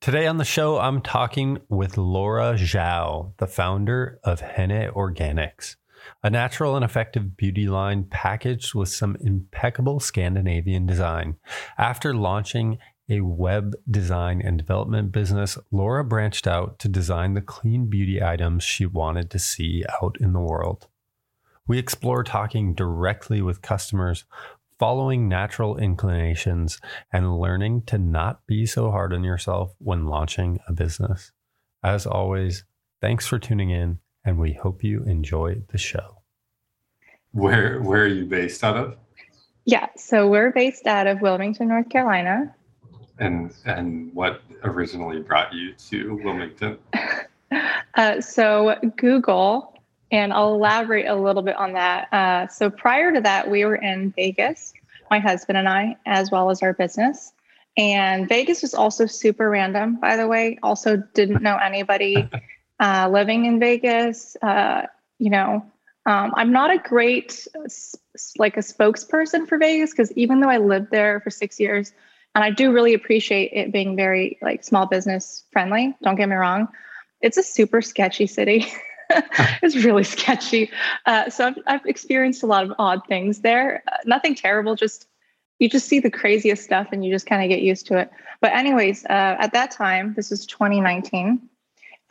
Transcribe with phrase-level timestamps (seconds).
[0.00, 5.76] Today on the show, I'm talking with Laura Xiao, the founder of Henné Organics,
[6.22, 11.36] a natural and effective beauty line packaged with some impeccable Scandinavian design.
[11.78, 12.76] After launching
[13.08, 18.64] a web design and development business, Laura branched out to design the clean beauty items
[18.64, 20.88] she wanted to see out in the world.
[21.66, 24.24] We explore talking directly with customers
[24.78, 26.80] following natural inclinations,
[27.12, 31.32] and learning to not be so hard on yourself when launching a business.
[31.82, 32.64] As always,
[33.00, 36.22] thanks for tuning in, and we hope you enjoy the show.
[37.32, 38.96] Where where are you based out of?
[39.64, 42.54] Yeah, so we're based out of Wilmington, North Carolina.
[43.18, 46.78] And and what originally brought you to Wilmington?
[47.94, 49.74] uh, so Google
[50.10, 52.12] and I'll elaborate a little bit on that.
[52.12, 54.72] Uh, so prior to that, we were in Vegas,
[55.10, 57.32] my husband and I, as well as our business.
[57.76, 60.58] And Vegas was also super random, by the way.
[60.62, 62.28] Also, didn't know anybody
[62.80, 64.36] uh, living in Vegas.
[64.40, 64.82] Uh,
[65.18, 65.66] you know,
[66.06, 67.46] um, I'm not a great
[68.38, 71.92] like a spokesperson for Vegas because even though I lived there for six years,
[72.34, 75.94] and I do really appreciate it being very like small business friendly.
[76.02, 76.68] Don't get me wrong,
[77.20, 78.66] it's a super sketchy city.
[79.62, 80.70] it's really sketchy.
[81.06, 83.82] Uh, so I've, I've, experienced a lot of odd things there.
[83.90, 85.06] Uh, nothing terrible, just
[85.58, 88.10] you just see the craziest stuff and you just kind of get used to it.
[88.40, 91.40] But, anyways, uh, at that time, this is 2019.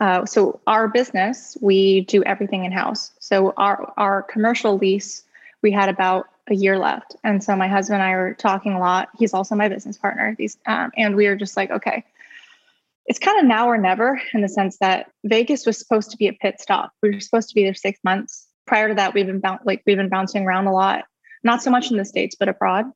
[0.00, 3.12] Uh, so our business, we do everything in house.
[3.20, 5.22] So our our commercial lease,
[5.62, 8.78] we had about a year left, and so my husband and I were talking a
[8.78, 9.08] lot.
[9.18, 10.34] He's also my business partner.
[10.38, 12.04] These, um, and we were just like, okay,
[13.06, 16.28] it's kind of now or never in the sense that Vegas was supposed to be
[16.28, 16.92] a pit stop.
[17.02, 18.46] We were supposed to be there six months.
[18.66, 21.04] Prior to that, we've been like we've been bouncing around a lot,
[21.42, 22.86] not so much in the states, but abroad.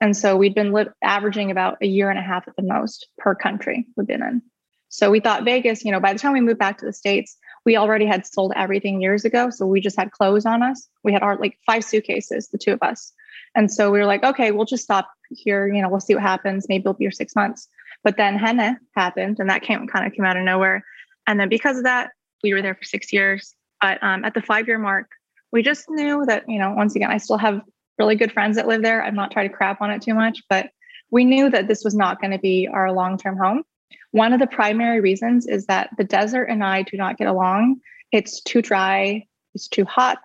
[0.00, 3.08] And so we'd been li- averaging about a year and a half at the most
[3.18, 4.42] per country we've been in.
[4.88, 7.36] So we thought Vegas, you know, by the time we moved back to the states,
[7.68, 9.50] we already had sold everything years ago.
[9.50, 10.88] So we just had clothes on us.
[11.04, 13.12] We had our like five suitcases, the two of us.
[13.54, 15.68] And so we were like, okay, we'll just stop here.
[15.68, 16.64] You know, we'll see what happens.
[16.66, 17.68] Maybe it'll be here six months.
[18.02, 20.82] But then Henné happened, and that came kind of came out of nowhere.
[21.26, 22.12] And then because of that,
[22.42, 23.54] we were there for six years.
[23.82, 25.10] But um, at the five year mark,
[25.52, 27.60] we just knew that you know once again, I still have
[27.98, 29.04] really good friends that live there.
[29.04, 30.70] I'm not trying to crap on it too much, but
[31.10, 33.62] we knew that this was not going to be our long term home.
[34.10, 37.80] One of the primary reasons is that the desert and I do not get along.
[38.12, 39.26] It's too dry.
[39.54, 40.18] It's too hot.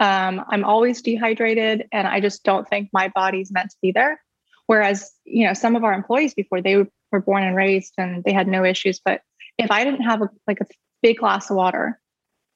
[0.00, 4.20] Um, I'm always dehydrated, and I just don't think my body's meant to be there.
[4.66, 6.76] Whereas, you know, some of our employees before they
[7.12, 9.00] were born and raised and they had no issues.
[9.04, 9.20] But
[9.58, 10.66] if I didn't have a, like a
[11.02, 12.00] big glass of water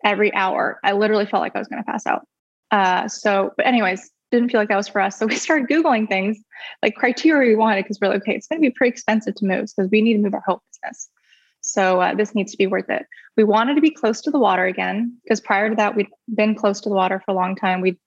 [0.05, 2.27] every hour, I literally felt like I was going to pass out.
[2.71, 5.19] Uh, so, but anyways, didn't feel like that was for us.
[5.19, 6.39] So we started Googling things
[6.83, 9.47] like criteria we wanted because we're like, okay, it's going to be pretty expensive to
[9.47, 11.09] move because we need to move our whole business.
[11.61, 13.07] So uh, this needs to be worth it.
[13.37, 16.55] We wanted to be close to the water again because prior to that, we'd been
[16.55, 17.81] close to the water for a long time.
[17.81, 17.99] We'd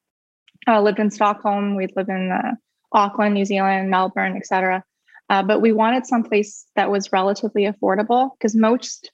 [0.67, 2.53] uh, lived in Stockholm, we'd lived in uh,
[2.93, 4.83] Auckland, New Zealand, Melbourne, etc.
[5.29, 9.11] Uh, but we wanted someplace that was relatively affordable because most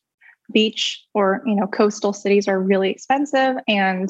[0.52, 3.56] beach or you know coastal cities are really expensive.
[3.68, 4.10] And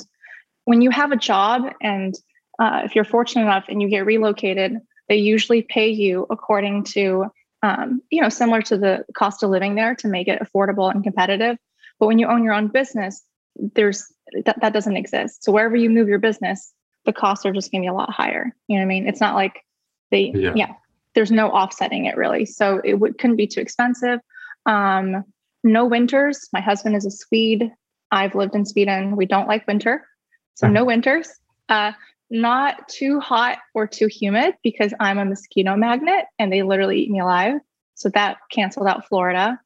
[0.65, 2.15] when you have a job and
[2.59, 4.77] uh, if you're fortunate enough and you get relocated,
[5.09, 7.25] they usually pay you according to
[7.63, 11.03] um, you know similar to the cost of living there to make it affordable and
[11.03, 11.57] competitive.
[11.99, 13.23] But when you own your own business,
[13.55, 14.05] there's
[14.45, 15.43] that, that doesn't exist.
[15.43, 16.71] So wherever you move your business,
[17.05, 18.55] the costs are just going to be a lot higher.
[18.67, 19.07] You know what I mean?
[19.07, 19.63] It's not like
[20.11, 20.53] they yeah.
[20.55, 20.73] yeah
[21.17, 22.45] there's no offsetting it really.
[22.45, 24.19] So it would, couldn't be too expensive.
[24.67, 25.23] Um,
[25.63, 26.47] no winters.
[26.53, 27.71] My husband is a Swede.
[28.11, 29.15] I've lived in Sweden.
[29.15, 30.05] We don't like winter.
[30.53, 31.27] So no winters.
[31.69, 31.93] Uh,
[32.29, 37.11] not too hot or too humid because I'm a mosquito magnet and they literally eat
[37.11, 37.59] me alive.
[37.95, 39.59] So that canceled out Florida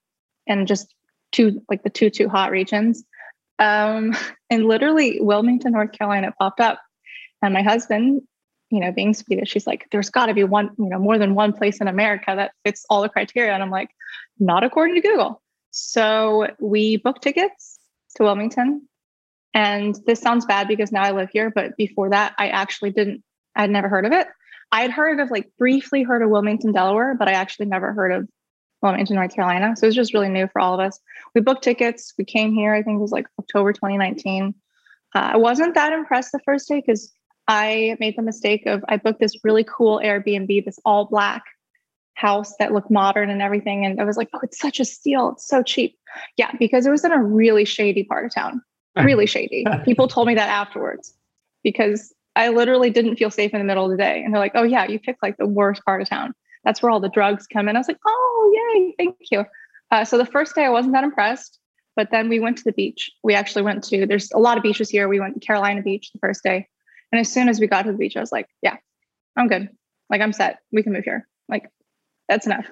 [0.47, 0.93] and just
[1.31, 3.03] two like the two too hot regions.
[3.59, 4.15] Um,
[4.49, 6.79] and literally Wilmington, North Carolina popped up.
[7.41, 8.21] And my husband
[8.71, 11.35] you know, being Swedish, she's like, there's got to be one, you know, more than
[11.35, 13.53] one place in America that fits all the criteria.
[13.53, 13.89] And I'm like,
[14.39, 15.41] not according to Google.
[15.71, 17.77] So we booked tickets
[18.15, 18.87] to Wilmington.
[19.53, 23.23] And this sounds bad because now I live here, but before that, I actually didn't,
[23.55, 24.27] I'd never heard of it.
[24.71, 28.13] I had heard of like briefly heard of Wilmington, Delaware, but I actually never heard
[28.13, 28.29] of
[28.81, 29.75] Wilmington, North Carolina.
[29.75, 30.99] So it was just really new for all of us.
[31.35, 32.13] We booked tickets.
[32.17, 34.55] We came here, I think it was like October 2019.
[35.13, 37.11] Uh, I wasn't that impressed the first day because
[37.47, 41.43] I made the mistake of I booked this really cool Airbnb, this all black
[42.13, 43.85] house that looked modern and everything.
[43.85, 45.31] And I was like, oh, it's such a steal.
[45.33, 45.97] It's so cheap.
[46.37, 48.61] Yeah, because it was in a really shady part of town,
[48.95, 49.65] really shady.
[49.85, 51.13] People told me that afterwards
[51.63, 54.23] because I literally didn't feel safe in the middle of the day.
[54.23, 56.33] And they're like, oh, yeah, you picked like the worst part of town.
[56.63, 57.75] That's where all the drugs come in.
[57.75, 59.45] I was like, oh, yay, thank you.
[59.89, 61.59] Uh, so the first day I wasn't that impressed,
[61.95, 63.11] but then we went to the beach.
[63.23, 65.09] We actually went to, there's a lot of beaches here.
[65.09, 66.67] We went to Carolina Beach the first day.
[67.11, 68.77] And as soon as we got to the beach, I was like, yeah,
[69.35, 69.69] I'm good.
[70.09, 70.59] Like I'm set.
[70.71, 71.27] We can move here.
[71.49, 71.69] Like
[72.29, 72.65] that's enough.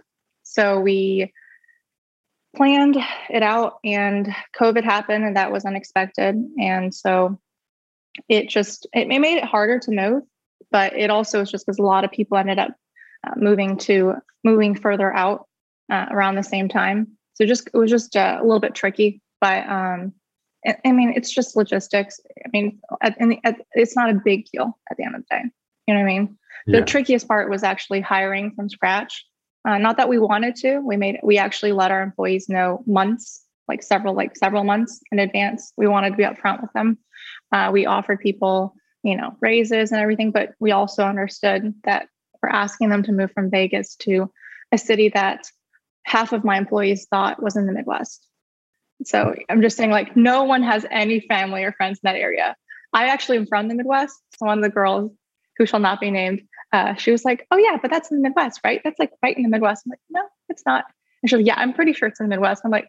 [0.44, 1.34] So we
[2.56, 2.98] planned
[3.30, 6.36] it out and COVID happened and that was unexpected.
[6.60, 7.40] And so
[8.28, 10.24] it just, it made it harder to move,
[10.72, 12.72] but it also was just because a lot of people ended up
[13.26, 15.48] uh, moving to moving further out
[15.92, 17.08] uh, around the same time.
[17.36, 20.14] So just, it was just uh, a little bit tricky, but um,
[20.84, 22.20] I mean, it's just logistics.
[22.46, 25.28] I mean, at, the, at, it's not a big deal at the end of the
[25.30, 25.44] day.
[25.88, 26.38] You know what I mean?
[26.68, 26.80] Yeah.
[26.80, 29.26] The trickiest part was actually hiring from scratch.
[29.68, 30.80] Uh, not that we wanted to.
[30.80, 35.20] We made we actually let our employees know months, like several like several months in
[35.20, 35.74] advance.
[35.78, 36.98] We wanted to be upfront with them.
[37.52, 42.08] Uh, we offered people, you know, raises and everything, but we also understood that
[42.42, 44.32] we're asking them to move from Vegas to
[44.72, 45.46] a city that
[46.04, 48.26] half of my employees thought was in the Midwest.
[49.06, 52.56] So I'm just saying, like, no one has any family or friends in that area.
[52.94, 54.16] I actually am from the Midwest.
[54.38, 55.12] So one of the girls
[55.58, 56.42] who shall not be named,
[56.72, 58.82] uh, she was like, "Oh yeah, but that's in the Midwest, right?
[58.84, 60.86] That's like right in the Midwest." I'm like, "No, it's not."
[61.22, 62.88] And she's like, "Yeah, I'm pretty sure it's in the Midwest." I'm like,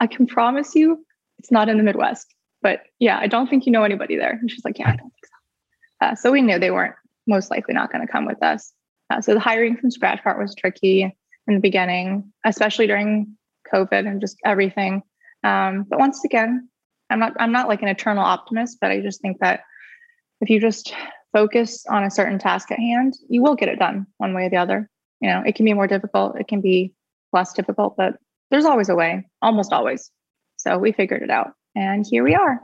[0.00, 1.04] "I can promise you,
[1.38, 4.32] it's not in the Midwest." But yeah, I don't think you know anybody there.
[4.40, 6.94] And she's like, "Yeah, I don't think so." Uh, so we knew they weren't
[7.26, 8.72] most likely not going to come with us.
[9.10, 11.02] Uh, so the hiring from scratch part was tricky
[11.46, 13.36] in the beginning, especially during
[13.72, 15.02] COVID and just everything.
[15.42, 16.68] Um, but once again,
[17.10, 19.60] I'm not I'm not like an eternal optimist, but I just think that
[20.40, 20.94] if you just
[21.32, 24.50] focus on a certain task at hand, you will get it done one way or
[24.50, 24.88] the other.
[25.20, 26.92] You know, it can be more difficult, it can be
[27.32, 28.14] less difficult, but
[28.50, 30.10] there's always a way, almost always.
[30.56, 32.60] So we figured it out and here we are.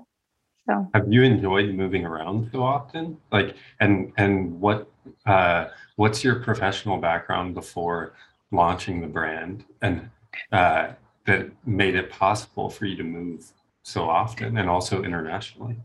[0.68, 3.18] So have you enjoyed moving around so often?
[3.30, 4.90] Like and and what
[5.26, 8.14] uh what's your professional background before
[8.50, 10.10] launching the brand and
[10.50, 10.88] uh
[11.26, 13.52] that made it possible for you to move
[13.82, 15.76] so often and also internationally?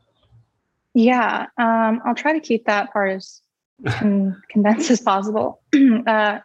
[0.94, 3.42] Yeah, um, I'll try to keep that part as
[3.88, 5.62] con- condensed as possible.
[6.08, 6.40] uh,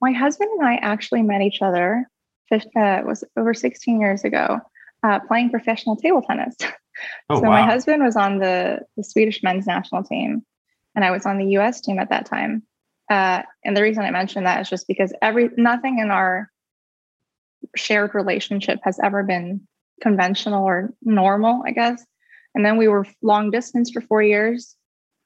[0.00, 2.06] my husband and I actually met each other.
[2.52, 4.60] Uh, was over 16 years ago,
[5.02, 6.54] uh, playing professional table tennis.
[7.30, 7.50] Oh, so wow.
[7.50, 10.44] my husband was on the the Swedish men's national team,
[10.94, 11.80] and I was on the U.S.
[11.80, 12.62] team at that time.
[13.10, 16.50] Uh, and the reason I mention that is just because every nothing in our
[17.76, 19.66] shared relationship has ever been
[20.00, 22.04] conventional or normal, I guess.
[22.54, 24.76] And then we were long distance for four years.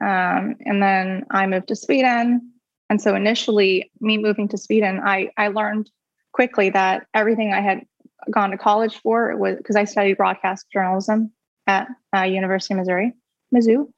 [0.01, 2.53] Um, and then I moved to Sweden.
[2.89, 5.91] And so initially, me moving to Sweden, I, I learned
[6.33, 7.81] quickly that everything I had
[8.31, 11.33] gone to college for was because I studied broadcast journalism
[11.67, 13.13] at uh, University of Missouri,
[13.55, 13.89] Mizzou.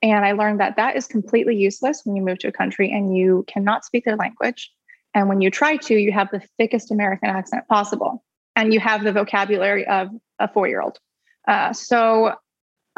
[0.00, 3.16] And I learned that that is completely useless when you move to a country and
[3.16, 4.70] you cannot speak their language.
[5.14, 8.24] And when you try to, you have the thickest American accent possible.
[8.54, 10.08] And you have the vocabulary of
[10.38, 10.98] a four year old.
[11.46, 12.34] Uh, so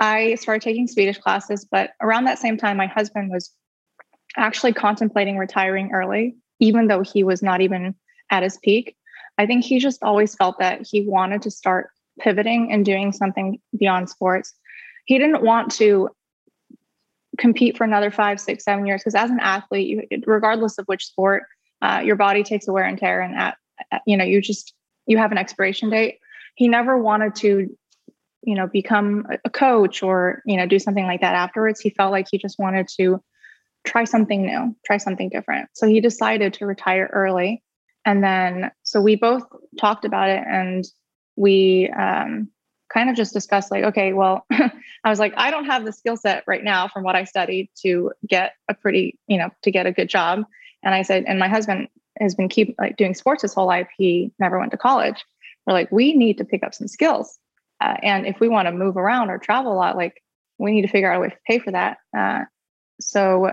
[0.01, 3.53] I started taking Swedish classes, but around that same time, my husband was
[4.37, 7.95] actually contemplating retiring early, even though he was not even
[8.31, 8.97] at his peak.
[9.37, 13.59] I think he just always felt that he wanted to start pivoting and doing something
[13.79, 14.55] beyond sports.
[15.05, 16.09] He didn't want to
[17.39, 21.07] compete for another five, six, seven years because as an athlete, you, regardless of which
[21.07, 21.45] sport,
[21.83, 23.57] uh, your body takes a wear and tear, and at,
[23.91, 24.75] at, you know you just
[25.07, 26.19] you have an expiration date.
[26.55, 27.75] He never wanted to
[28.43, 32.11] you know become a coach or you know do something like that afterwards he felt
[32.11, 33.23] like he just wanted to
[33.85, 35.69] try something new try something different.
[35.75, 37.63] So he decided to retire early.
[38.05, 39.43] And then so we both
[39.79, 40.85] talked about it and
[41.37, 42.49] we um,
[42.93, 44.71] kind of just discussed like okay well i
[45.09, 48.11] was like i don't have the skill set right now from what i studied to
[48.27, 50.45] get a pretty you know to get a good job.
[50.83, 53.89] And i said and my husband has been keep like doing sports his whole life.
[53.97, 55.25] He never went to college.
[55.67, 57.39] We're like we need to pick up some skills
[57.81, 60.23] uh, and if we want to move around or travel a lot, like
[60.59, 61.99] we need to figure out a way to pay for that.
[62.17, 62.45] Uh,
[63.01, 63.47] so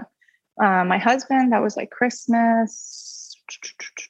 [0.62, 3.36] uh, my husband, that was like Christmas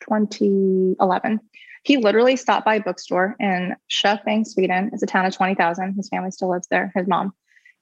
[0.02, 1.40] 2011.
[1.84, 4.90] He literally stopped by a bookstore in Köping, Sweden.
[4.94, 5.94] It's a town of 20,000.
[5.94, 7.34] His family still lives there, his mom.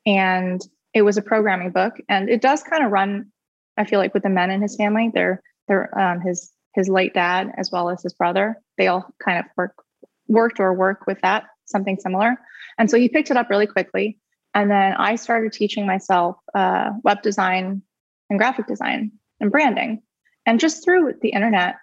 [0.06, 0.62] And
[0.94, 1.94] it was a programming book.
[2.10, 3.32] And it does kind of run,
[3.78, 5.10] I feel like, with the men in his family.
[5.14, 8.58] They're, they're um, his, his late dad, as well as his brother.
[8.78, 9.74] They all kind of work,
[10.28, 12.38] worked or work with that something similar.
[12.78, 14.18] And so he picked it up really quickly.
[14.54, 17.82] And then I started teaching myself uh, web design
[18.30, 20.02] and graphic design and branding.
[20.46, 21.76] And just through the internet,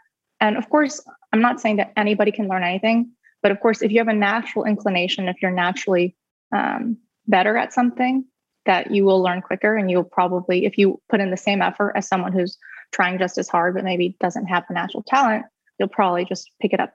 [0.43, 1.01] And of course,
[1.33, 3.13] I'm not saying that anybody can learn anything,
[3.43, 6.17] but of course, if you have a natural inclination, if you're naturally
[6.55, 6.99] um,
[7.29, 8.25] better at something,
[8.67, 11.93] that you will learn quicker and you'll probably, if you put in the same effort
[11.97, 12.59] as someone who's
[12.91, 15.45] trying just as hard, but maybe doesn't have the natural talent,
[15.79, 16.93] you'll probably just pick it up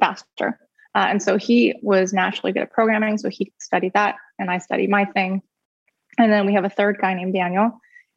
[0.00, 0.58] faster.
[0.98, 3.18] Uh, and so he was naturally good at programming.
[3.18, 5.42] So he studied that and I studied my thing.
[6.18, 7.70] And then we have a third guy named Daniel.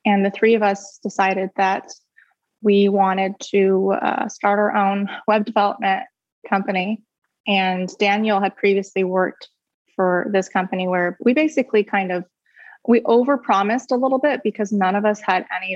[0.04, 1.92] And the three of us decided that
[2.64, 6.06] we wanted to uh, start our own web development
[6.50, 7.04] company.
[7.46, 9.48] And Daniel had previously worked
[9.96, 12.26] for this company where we basically kind of
[12.88, 15.76] we overpromised a little bit because none of us had any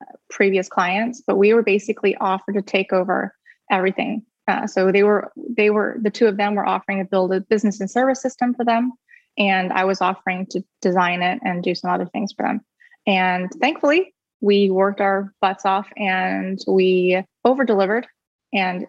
[0.00, 3.34] uh, previous clients, but we were basically offered to take over
[3.72, 4.24] everything.
[4.46, 7.40] Uh, so they were they were the two of them were offering to build a
[7.40, 8.92] business and service system for them,
[9.38, 12.60] and I was offering to design it and do some other things for them.
[13.06, 18.06] And thankfully, we worked our butts off and we over delivered.
[18.52, 18.86] And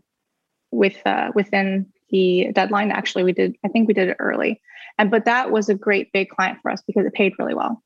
[0.72, 3.56] with uh, within the deadline, actually, we did.
[3.64, 4.62] I think we did it early.
[4.98, 7.82] And but that was a great big client for us because it paid really well.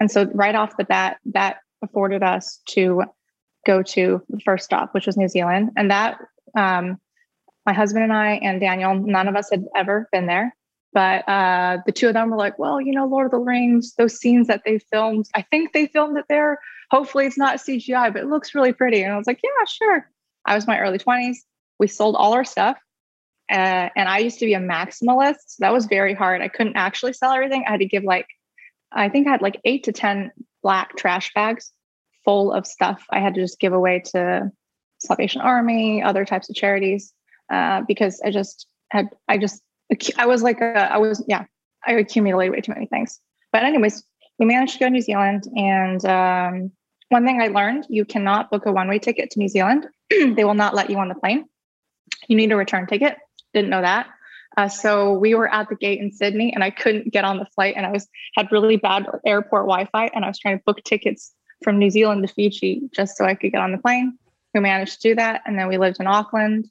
[0.00, 3.04] And so right off the bat, that afforded us to
[3.64, 5.70] go to the first stop, which was New Zealand.
[5.76, 6.18] And that
[6.56, 6.98] um,
[7.66, 10.54] my husband and I and Daniel, none of us had ever been there.
[10.92, 13.94] But uh, the two of them were like, well, you know, Lord of the Rings,
[13.98, 16.60] those scenes that they filmed, I think they filmed it there.
[16.90, 19.02] Hopefully it's not CGI, but it looks really pretty.
[19.02, 20.08] And I was like, yeah, sure.
[20.46, 21.38] I was my early 20s.
[21.80, 22.78] We sold all our stuff.
[23.50, 25.38] Uh, and I used to be a maximalist.
[25.48, 26.42] So that was very hard.
[26.42, 27.64] I couldn't actually sell everything.
[27.66, 28.28] I had to give like,
[28.92, 30.30] I think I had like eight to 10
[30.62, 31.72] black trash bags
[32.24, 34.50] full of stuff I had to just give away to
[34.98, 37.12] Salvation Army, other types of charities,
[37.54, 39.62] uh, because I just had, I just,
[40.18, 41.44] I was like, a, I was, yeah,
[41.86, 43.20] I accumulated way too many things.
[43.52, 44.02] But, anyways,
[44.38, 45.44] we managed to go to New Zealand.
[45.56, 46.72] And um,
[47.10, 50.44] one thing I learned you cannot book a one way ticket to New Zealand, they
[50.44, 51.44] will not let you on the plane.
[52.28, 53.16] You need a return ticket.
[53.52, 54.08] Didn't know that.
[54.56, 57.46] Uh, so we were at the gate in Sydney, and I couldn't get on the
[57.46, 58.06] flight, and I was
[58.36, 61.32] had really bad airport Wi-Fi, and I was trying to book tickets
[61.62, 64.16] from New Zealand to Fiji just so I could get on the plane.
[64.54, 66.68] We managed to do that, and then we lived in Auckland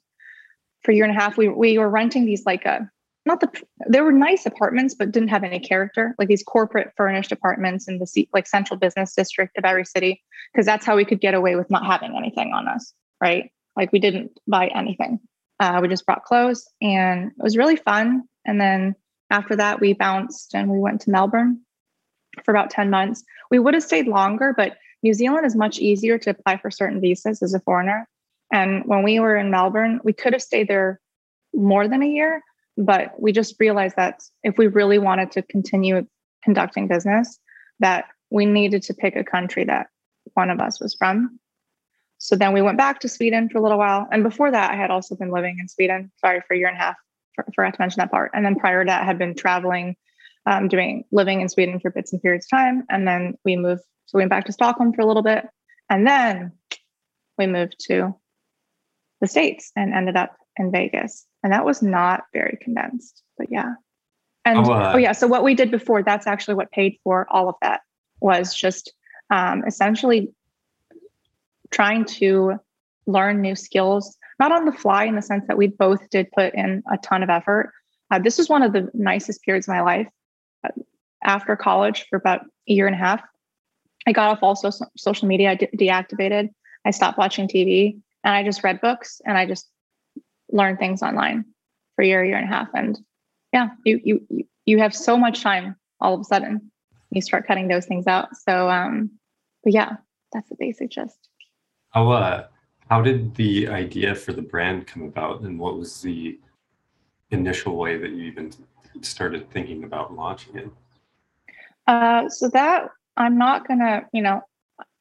[0.84, 1.36] for a year and a half.
[1.36, 2.80] We we were renting these like a uh,
[3.26, 3.48] not the
[3.88, 7.98] they were nice apartments, but didn't have any character, like these corporate furnished apartments in
[7.98, 10.22] the like central business district of every city,
[10.52, 13.50] because that's how we could get away with not having anything on us, right?
[13.76, 15.20] Like we didn't buy anything.
[15.60, 18.24] Uh, we just brought clothes and it was really fun.
[18.44, 18.94] And then
[19.30, 21.60] after that, we bounced and we went to Melbourne
[22.44, 23.22] for about 10 months.
[23.50, 27.00] We would have stayed longer, but New Zealand is much easier to apply for certain
[27.00, 28.08] visas as a foreigner.
[28.52, 31.00] And when we were in Melbourne, we could have stayed there
[31.52, 32.42] more than a year,
[32.76, 36.06] but we just realized that if we really wanted to continue
[36.42, 37.38] conducting business,
[37.80, 39.88] that we needed to pick a country that
[40.34, 41.38] one of us was from
[42.24, 44.08] so then we went back to Sweden for a little while.
[44.10, 46.76] And before that, I had also been living in Sweden, sorry, for a year and
[46.76, 46.96] a half.
[47.34, 48.30] For, forgot to mention that part.
[48.32, 49.94] And then prior to that, I had been traveling,
[50.46, 52.84] um, doing living in Sweden for bits and periods of time.
[52.88, 55.46] And then we moved, so we went back to Stockholm for a little bit.
[55.90, 56.52] And then
[57.36, 58.16] we moved to
[59.24, 61.26] the States and ended up in Vegas.
[61.42, 63.74] And that was not very condensed, but yeah.
[64.44, 67.26] And oh, uh, oh yeah, so what we did before, that's actually what paid for
[67.30, 67.80] all of that
[68.20, 68.92] was just
[69.30, 70.28] um, essentially
[71.70, 72.58] trying to
[73.06, 76.54] learn new skills, not on the fly in the sense that we both did put
[76.54, 77.72] in a ton of effort.
[78.10, 80.08] Uh, this was one of the nicest periods of my life.
[80.62, 80.68] Uh,
[81.24, 83.22] after college, for about a year and a half,
[84.06, 85.52] I got off all so- social media.
[85.52, 86.50] I de- deactivated.
[86.84, 89.68] I stopped watching TV, and I just read books and I just
[90.50, 91.44] learned things online
[91.94, 92.68] for a year, year and a half.
[92.74, 92.98] And
[93.52, 96.72] yeah, you you you have so much time all of a sudden.
[97.10, 98.34] You start cutting those things out.
[98.36, 99.10] So, um,
[99.62, 99.96] but yeah,
[100.32, 101.28] that's the basic gist.
[101.90, 102.46] How uh,
[102.90, 106.40] how did the idea for the brand come about, and what was the
[107.30, 108.52] initial way that you even
[109.02, 110.70] started thinking about launching it?
[111.86, 114.40] Uh, so that I'm not gonna, you know,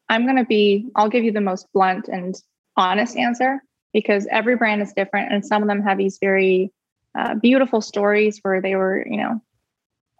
[0.09, 0.89] I'm gonna be.
[0.95, 2.35] I'll give you the most blunt and
[2.75, 3.61] honest answer
[3.93, 6.71] because every brand is different, and some of them have these very
[7.17, 9.41] uh, beautiful stories where they were, you know,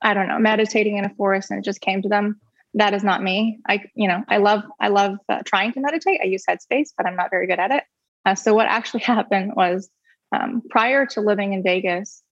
[0.02, 2.40] I don't know, meditating in a forest and it just came to them
[2.76, 3.60] that is not me.
[3.68, 6.22] I, you know, I love, I love uh, trying to meditate.
[6.22, 7.84] I use Headspace, but I'm not very good at it.
[8.26, 9.90] Uh, so what actually happened was
[10.32, 12.24] um, prior to living in Vegas,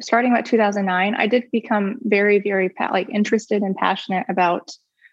[0.00, 4.70] starting about 2009, I did become very, very like interested and passionate about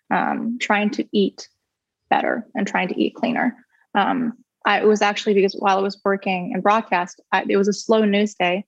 [0.09, 1.47] um, trying to eat
[2.09, 3.55] better and trying to eat cleaner.
[3.95, 4.33] Um,
[4.65, 7.73] I, it was actually because while I was working in broadcast, I, it was a
[7.73, 8.65] slow news day,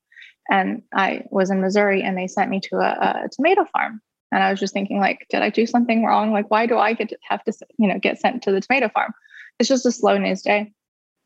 [0.50, 4.01] and I was in Missouri, and they sent me to a, a tomato farm
[4.34, 6.32] and I was just thinking, like, did I do something wrong?
[6.32, 8.89] Like, why do I get to have to, you know, get sent to the tomato
[8.89, 9.13] farm?
[9.60, 10.74] It's just a slow news day.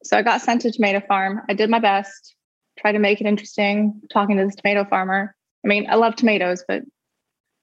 [0.04, 1.42] So I got sent to tomato farm.
[1.50, 2.36] I did my best,
[2.78, 5.34] tried to make it interesting, talking to this tomato farmer.
[5.64, 6.82] I mean, I love tomatoes, but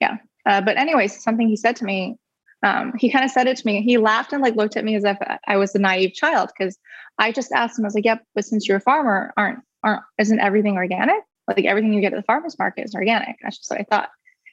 [0.01, 0.17] yeah.
[0.47, 2.17] Uh, but anyways, something he said to me,
[2.65, 3.83] um, he kind of said it to me.
[3.83, 6.79] He laughed and like looked at me as if I was a naive child because
[7.19, 7.85] I just asked him.
[7.85, 11.23] I was like, "Yep, but since you're a farmer, aren't aren't isn't everything organic?
[11.47, 14.09] Like everything you get at the farmers market is organic." That's just what I thought.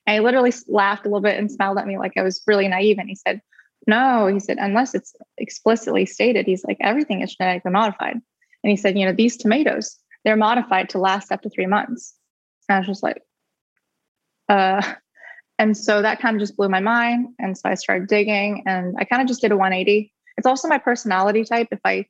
[0.06, 2.98] And literally laughed a little bit and smiled at me like I was really naive.
[3.00, 3.42] And he said,
[3.88, 8.16] "No," he said, "unless it's explicitly stated." He's like, "Everything is genetically modified."
[8.64, 12.14] And he said, "You know, these tomatoes, they're modified to last up to three months."
[12.68, 13.22] And I was just like,
[14.50, 14.82] uh,
[15.62, 17.36] and so that kind of just blew my mind.
[17.38, 20.12] And so I started digging and I kind of just did a 180.
[20.38, 21.68] It's also my personality type.
[21.72, 22.08] If I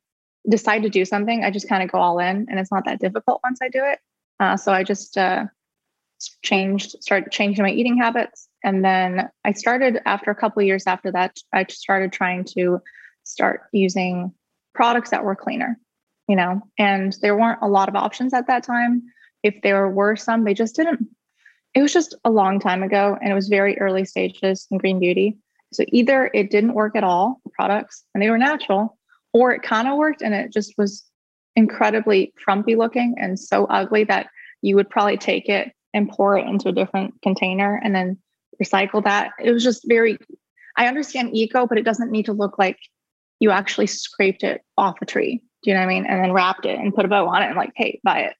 [0.50, 3.02] decide to do something, I just kind of go all in and it's not that
[3.02, 4.00] difficult once I do it.
[4.40, 5.48] Uh, so I just uh,
[6.44, 8.48] changed, started changing my eating habits.
[8.64, 12.80] And then I started after a couple years after that, I started trying to
[13.26, 14.34] start using
[14.74, 15.78] products that were cleaner,
[16.30, 19.04] you know, and there weren't a lot of options at that time.
[19.44, 21.06] If there were some, they just didn't
[21.74, 25.00] it was just a long time ago and it was very early stages in green
[25.00, 25.38] beauty.
[25.74, 28.98] So either it didn't work at all, the products, and they were natural,
[29.34, 31.04] or it kind of worked and it just was
[31.56, 34.28] incredibly frumpy looking and so ugly that
[34.62, 38.18] you would probably take it and pour it into a different container and then
[38.62, 39.32] recycle that.
[39.42, 40.18] It was just very,
[40.78, 42.78] I understand eco, but it doesn't need to look like
[43.40, 45.42] you actually scraped it off a tree.
[45.64, 46.06] Do you know what I mean?
[46.06, 48.36] And then wrapped it and put a bow on it and like, hey, buy it.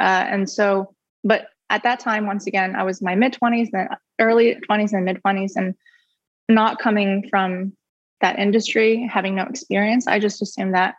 [0.00, 3.70] Uh, and so, but at that time, once again, I was in my mid 20s,
[3.72, 3.88] then
[4.20, 5.74] early 20s and mid 20s, and
[6.48, 7.72] not coming from
[8.20, 10.96] that industry, having no experience, I just assumed that,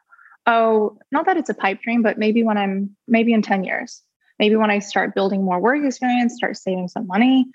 [0.47, 4.01] oh, not that it's a pipe dream, but maybe when I'm maybe in 10 years,
[4.39, 7.45] maybe when I start building more work experience, start saving some money,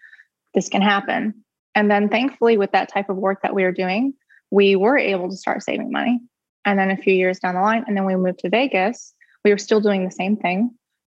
[0.55, 1.35] this can happen.
[1.75, 4.15] And then thankfully, with that type of work that we were doing,
[4.53, 6.21] we were able to start saving money.
[6.65, 9.13] And then a few years down the line, and then we moved to Vegas,
[9.45, 10.71] we were still doing the same thing.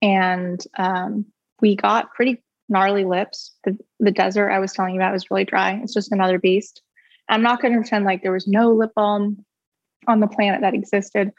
[0.01, 1.25] And um,
[1.61, 3.53] we got pretty gnarly lips.
[3.63, 5.79] The, the desert I was telling you about was really dry.
[5.83, 6.81] It's just another beast.
[7.27, 9.45] I'm not going to pretend like there was no lip balm
[10.07, 11.31] on the planet that existed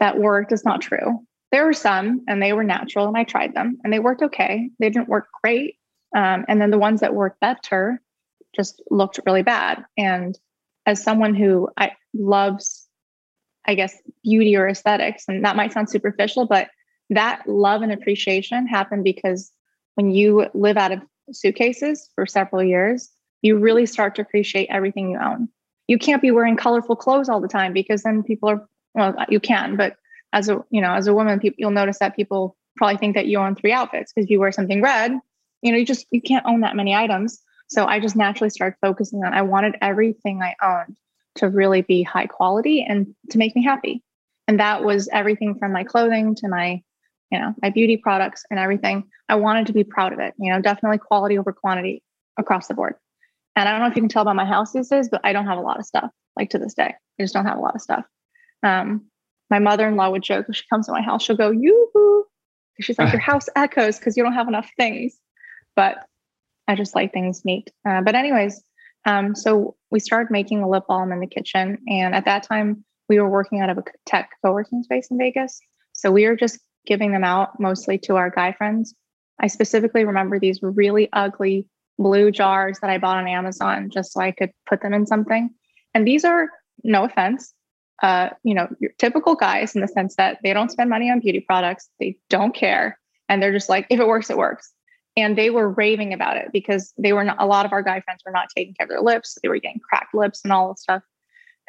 [0.00, 0.52] that worked.
[0.52, 1.20] It's not true.
[1.52, 4.70] There were some and they were natural and I tried them and they worked okay.
[4.78, 5.76] They didn't work great.
[6.14, 8.00] Um, and then the ones that worked better
[8.54, 9.84] just looked really bad.
[9.96, 10.38] And
[10.86, 12.88] as someone who I loves,
[13.64, 16.68] I guess, beauty or aesthetics, and that might sound superficial, but
[17.14, 19.50] that love and appreciation happened because
[19.94, 23.10] when you live out of suitcases for several years,
[23.42, 25.48] you really start to appreciate everything you own.
[25.88, 29.40] You can't be wearing colorful clothes all the time because then people are well, you
[29.40, 29.96] can, but
[30.32, 33.26] as a you know, as a woman, people you'll notice that people probably think that
[33.26, 35.12] you own three outfits because you wear something red.
[35.62, 37.40] You know, you just you can't own that many items.
[37.68, 40.96] So I just naturally started focusing on I wanted everything I owned
[41.36, 44.02] to really be high quality and to make me happy.
[44.46, 46.82] And that was everything from my clothing to my
[47.32, 49.04] you know, my beauty products and everything.
[49.30, 52.02] I wanted to be proud of it, you know, definitely quality over quantity
[52.38, 52.94] across the board.
[53.56, 55.32] And I don't know if you can tell by my house these days, but I
[55.32, 56.94] don't have a lot of stuff like to this day.
[56.94, 58.04] I just don't have a lot of stuff.
[58.62, 59.06] Um,
[59.50, 62.24] my mother-in-law would joke when she comes to my house, she'll go, yoo-hoo.
[62.80, 65.18] She's like, your house echoes because you don't have enough things.
[65.74, 66.04] But
[66.68, 67.70] I just like things neat.
[67.88, 68.62] Uh, but anyways,
[69.06, 71.78] um, so we started making a lip balm in the kitchen.
[71.88, 75.60] And at that time, we were working out of a tech co-working space in Vegas.
[75.94, 78.94] So we were just giving them out mostly to our guy friends.
[79.40, 81.66] I specifically remember these really ugly
[81.98, 85.50] blue jars that I bought on Amazon just so I could put them in something.
[85.94, 86.48] And these are,
[86.84, 87.52] no offense,
[88.02, 91.20] uh, you know, your typical guys in the sense that they don't spend money on
[91.20, 94.72] beauty products, they don't care, and they're just like, if it works, it works.
[95.16, 98.00] And they were raving about it because they were not, a lot of our guy
[98.00, 99.36] friends were not taking care of their lips.
[99.42, 101.02] They were getting cracked lips and all this stuff.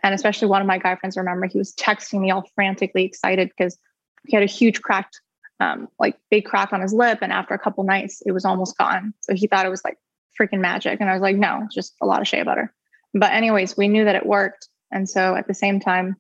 [0.02, 3.50] And especially one of my guy friends, remember he was texting me all frantically excited
[3.50, 3.78] because
[4.26, 5.22] he had a huge cracked,
[5.60, 7.20] um, like big crack on his lip.
[7.22, 9.14] And after a couple nights, it was almost gone.
[9.22, 9.98] So he thought it was like
[10.40, 11.00] freaking magic.
[11.00, 12.74] And I was like, no, just a lot of shea butter.
[13.14, 14.68] But, anyways, we knew that it worked.
[14.92, 16.16] And so at the same time,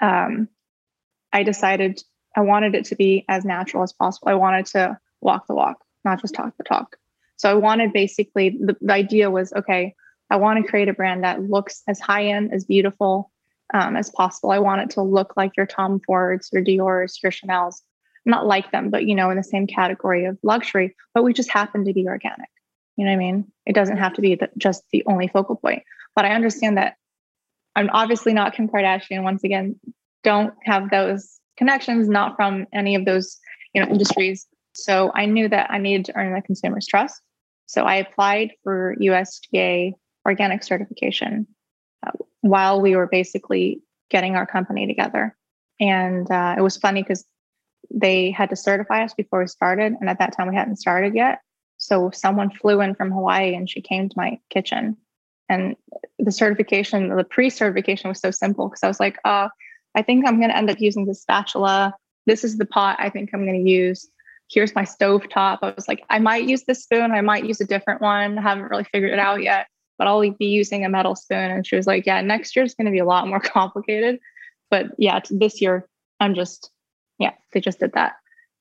[0.00, 0.48] um,
[1.32, 2.02] I decided
[2.36, 4.28] I wanted it to be as natural as possible.
[4.28, 6.96] I wanted to walk the walk, not just talk the talk.
[7.36, 9.94] So I wanted basically the, the idea was okay,
[10.30, 13.31] I want to create a brand that looks as high end, as beautiful,
[13.72, 14.50] um, as possible.
[14.50, 17.82] I want it to look like your Tom Fords, your Dior's, your Chanel's.
[18.24, 20.94] Not like them, but you know, in the same category of luxury.
[21.12, 22.48] But we just happen to be organic.
[22.96, 23.52] You know what I mean?
[23.66, 25.82] It doesn't have to be the, just the only focal point.
[26.14, 26.94] But I understand that
[27.74, 29.24] I'm obviously not Kim Kardashian.
[29.24, 29.80] Once again,
[30.22, 33.38] don't have those connections, not from any of those
[33.74, 34.46] you know industries.
[34.74, 37.20] So I knew that I needed to earn the consumer's trust.
[37.66, 39.94] So I applied for USDA
[40.26, 41.46] organic certification
[42.40, 45.36] while we were basically getting our company together.
[45.80, 47.24] And uh, it was funny because
[47.90, 49.94] they had to certify us before we started.
[49.98, 51.40] And at that time, we hadn't started yet.
[51.78, 54.96] So someone flew in from Hawaii and she came to my kitchen.
[55.48, 55.76] And
[56.18, 59.48] the certification, the pre certification was so simple because I was like, uh,
[59.94, 61.94] I think I'm going to end up using this spatula.
[62.26, 64.08] This is the pot I think I'm going to use.
[64.50, 65.60] Here's my stove top.
[65.62, 67.10] I was like, I might use this spoon.
[67.10, 68.38] I might use a different one.
[68.38, 69.66] I haven't really figured it out yet,
[69.98, 71.50] but I'll be using a metal spoon.
[71.50, 74.18] And she was like, Yeah, next year is going to be a lot more complicated.
[74.70, 75.86] But yeah, this year,
[76.20, 76.70] I'm just,
[77.18, 78.14] yeah, they just did that.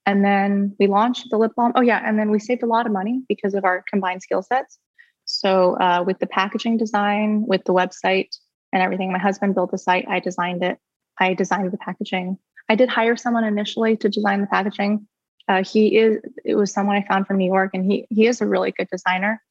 [0.05, 1.73] And then we launched the lip balm.
[1.75, 2.01] Oh, yeah.
[2.03, 4.79] And then we saved a lot of money because of our combined skill sets.
[5.25, 8.35] So, uh, with the packaging design, with the website
[8.73, 10.05] and everything, my husband built the site.
[10.09, 10.79] I designed it.
[11.19, 12.37] I designed the packaging.
[12.67, 15.07] I did hire someone initially to design the packaging.
[15.47, 18.41] Uh, he is it was someone I found from New York, and he he is
[18.41, 19.41] a really good designer.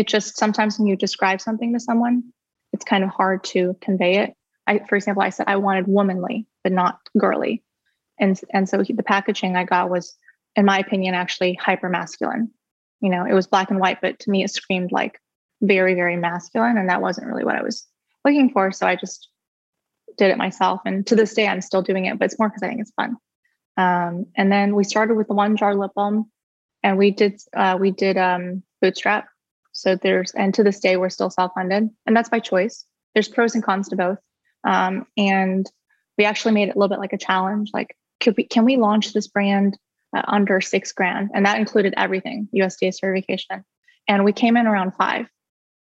[0.00, 2.22] It just sometimes when you describe something to someone,
[2.72, 4.34] it's kind of hard to convey it.
[4.66, 7.62] I, for example, I said I wanted womanly, but not girly,
[8.18, 10.16] and and so he, the packaging I got was,
[10.56, 12.50] in my opinion, actually hyper masculine.
[13.00, 15.20] You know, it was black and white, but to me, it screamed like
[15.60, 17.86] very very masculine, and that wasn't really what I was
[18.24, 18.72] looking for.
[18.72, 19.28] So I just
[20.16, 20.80] did it myself.
[20.86, 22.92] And to this day, I'm still doing it, but it's more because I think it's
[22.92, 23.16] fun.
[23.76, 26.30] Um, and then we started with the one jar lip balm
[26.82, 29.28] and we did, uh, we did um, bootstrap.
[29.72, 32.84] So there's, and to this day, we're still self funded and that's by choice.
[33.14, 34.18] There's pros and cons to both.
[34.64, 35.66] Um, and
[36.18, 37.70] we actually made it a little bit like a challenge.
[37.72, 39.78] Like, could we, can we launch this brand
[40.14, 41.30] uh, under six grand?
[41.34, 43.64] And that included everything USDA certification.
[44.06, 45.26] And we came in around five.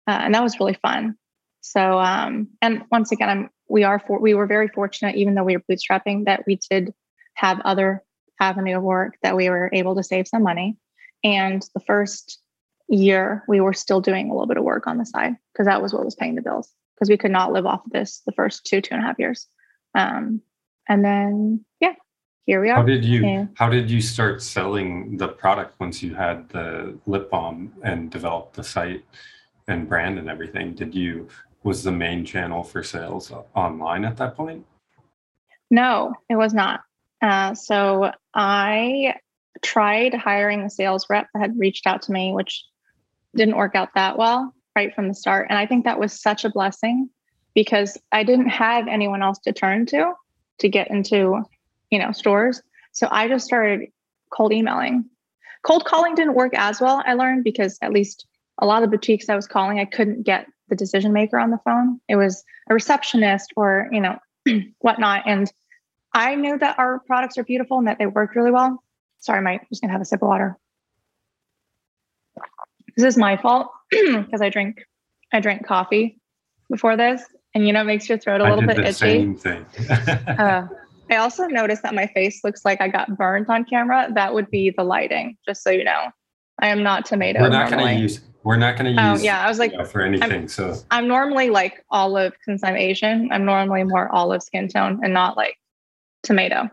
[0.06, 1.16] Uh, and that was really fun.
[1.60, 5.44] So, um, and once again, I'm we are for, we were very fortunate, even though
[5.44, 6.92] we were bootstrapping, that we did
[7.34, 8.02] have other
[8.40, 10.76] avenue of work that we were able to save some money.
[11.22, 12.40] And the first
[12.88, 15.82] year, we were still doing a little bit of work on the side because that
[15.82, 18.32] was what was paying the bills because we could not live off of this the
[18.32, 19.46] first two two and a half years.
[19.94, 20.40] Um,
[20.88, 21.94] and then yeah,
[22.46, 22.76] here we are.
[22.76, 23.46] How did you yeah.
[23.54, 28.54] how did you start selling the product once you had the lip balm and developed
[28.54, 29.04] the site
[29.68, 30.74] and brand and everything?
[30.74, 31.28] Did you
[31.62, 34.64] was the main channel for sales online at that point?
[35.70, 36.80] No, it was not.
[37.20, 39.16] Uh, so I
[39.62, 42.64] tried hiring a sales rep that had reached out to me, which
[43.36, 45.46] didn't work out that well right from the start.
[45.50, 47.10] And I think that was such a blessing
[47.54, 50.12] because I didn't have anyone else to turn to
[50.58, 51.42] to get into,
[51.90, 52.62] you know, stores.
[52.92, 53.88] So I just started
[54.30, 55.04] cold emailing.
[55.62, 58.26] Cold calling didn't work as well, I learned, because at least
[58.58, 61.50] a lot of the boutiques I was calling, I couldn't get the decision maker on
[61.50, 62.00] the phone.
[62.08, 64.18] It was a receptionist or, you know,
[64.78, 65.22] whatnot.
[65.26, 65.50] And
[66.12, 68.82] I knew that our products are beautiful and that they work really well.
[69.18, 70.56] Sorry, I'm just gonna have a sip of water.
[72.98, 74.84] This is my fault because I drink
[75.32, 76.18] I drank coffee
[76.68, 77.22] before this,
[77.54, 78.92] and you know, it makes your throat a little bit itchy.
[78.92, 79.64] Same thing.
[79.88, 80.66] uh,
[81.10, 84.08] I also noticed that my face looks like I got burned on camera.
[84.12, 86.10] That would be the lighting, just so you know.
[86.60, 87.40] I am not tomato.
[87.40, 89.20] We're not going to use we're not going to oh, use.
[89.20, 90.32] Oh yeah, I was like you know, for anything.
[90.32, 93.30] I'm, so I'm normally like olive since I'm Asian.
[93.30, 95.56] I'm normally more olive skin tone and not like
[96.22, 96.70] tomato.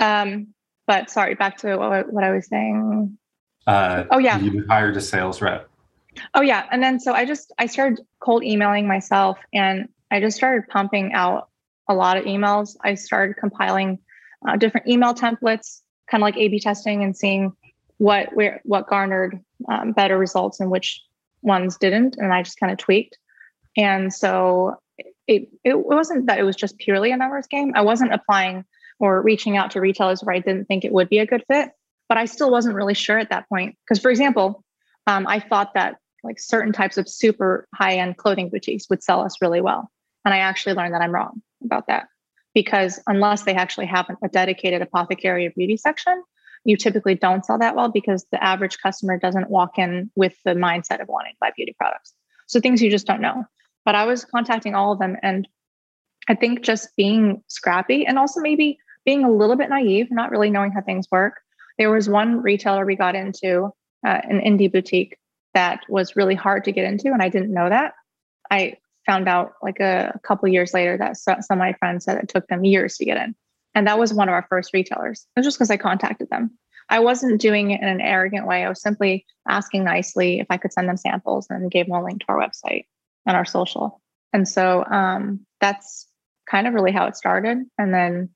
[0.00, 0.54] Um,
[0.86, 3.18] but sorry, back to what, what I was saying.
[3.66, 5.68] Uh, oh yeah, you hired a sales rep.
[6.34, 10.36] Oh yeah, and then so I just I started cold emailing myself, and I just
[10.36, 11.48] started pumping out
[11.88, 12.76] a lot of emails.
[12.82, 13.98] I started compiling
[14.46, 17.52] uh, different email templates, kind of like A/B testing, and seeing
[17.98, 21.02] what where what garnered um, better results and which
[21.42, 22.16] ones didn't.
[22.18, 23.18] And i just kind of tweaked.
[23.76, 24.80] And so
[25.28, 27.72] it, it wasn't that it was just purely a numbers game.
[27.74, 28.64] I wasn't applying
[28.98, 31.70] or reaching out to retailers where i didn't think it would be a good fit
[32.08, 34.62] but i still wasn't really sure at that point because for example
[35.06, 39.20] um, i thought that like certain types of super high end clothing boutiques would sell
[39.20, 39.90] us really well
[40.24, 42.08] and i actually learned that i'm wrong about that
[42.54, 46.22] because unless they actually have a dedicated apothecary or beauty section
[46.66, 50.50] you typically don't sell that well because the average customer doesn't walk in with the
[50.50, 52.12] mindset of wanting to buy beauty products.
[52.48, 53.44] So things you just don't know.
[53.84, 55.46] But I was contacting all of them and
[56.28, 60.50] I think just being scrappy and also maybe being a little bit naive, not really
[60.50, 61.34] knowing how things work.
[61.78, 63.70] There was one retailer we got into,
[64.06, 65.16] uh, an indie boutique
[65.54, 67.94] that was really hard to get into, and I didn't know that.
[68.50, 72.18] I found out like a, a couple years later that some of my friends said
[72.18, 73.34] it took them years to get in.
[73.74, 75.26] And that was one of our first retailers.
[75.36, 76.58] It was just because I contacted them.
[76.88, 78.64] I wasn't doing it in an arrogant way.
[78.64, 82.04] I was simply asking nicely if I could send them samples and gave them a
[82.04, 82.84] link to our website
[83.26, 84.00] and our social.
[84.32, 86.08] And so um, that's
[86.48, 87.58] kind of really how it started.
[87.76, 88.30] And then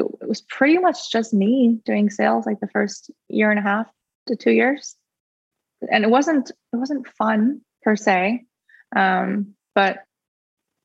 [0.00, 3.62] it, it, was pretty much just me doing sales like the first year and a
[3.62, 3.86] half
[4.26, 4.96] to two years.
[5.90, 8.44] And it wasn't it wasn't fun per se.
[8.94, 9.98] Um, but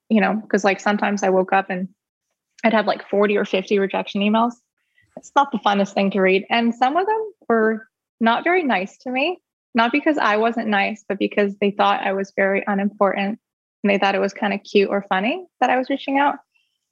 [0.09, 1.89] you know, because like sometimes I woke up and
[2.63, 4.53] I'd have like 40 or 50 rejection emails.
[5.17, 6.45] It's not the funnest thing to read.
[6.49, 7.87] And some of them were
[8.19, 9.39] not very nice to me,
[9.73, 13.39] not because I wasn't nice, but because they thought I was very unimportant
[13.83, 16.35] and they thought it was kind of cute or funny that I was reaching out.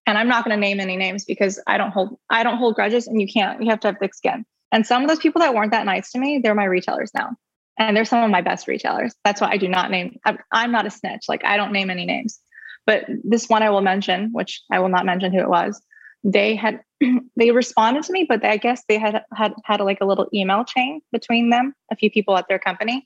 [0.06, 2.76] And I'm not going to name any names because I don't hold I don't hold
[2.76, 3.62] grudges and you can't.
[3.64, 4.46] You have to have thick skin.
[4.72, 7.32] And some of those people that weren't that nice to me, they're my retailers now.
[7.78, 9.16] And they're some of my best retailers.
[9.24, 10.20] That's why I do not name
[10.52, 11.26] I'm, not a snitch.
[11.30, 12.40] Like I don't name any names.
[12.86, 15.82] But this one I will mention, which I will not mention who it was.
[16.24, 16.82] They had
[17.38, 20.66] they responded to me, but I guess they had had had like a little email
[20.66, 23.06] chain between them, a few people at their company,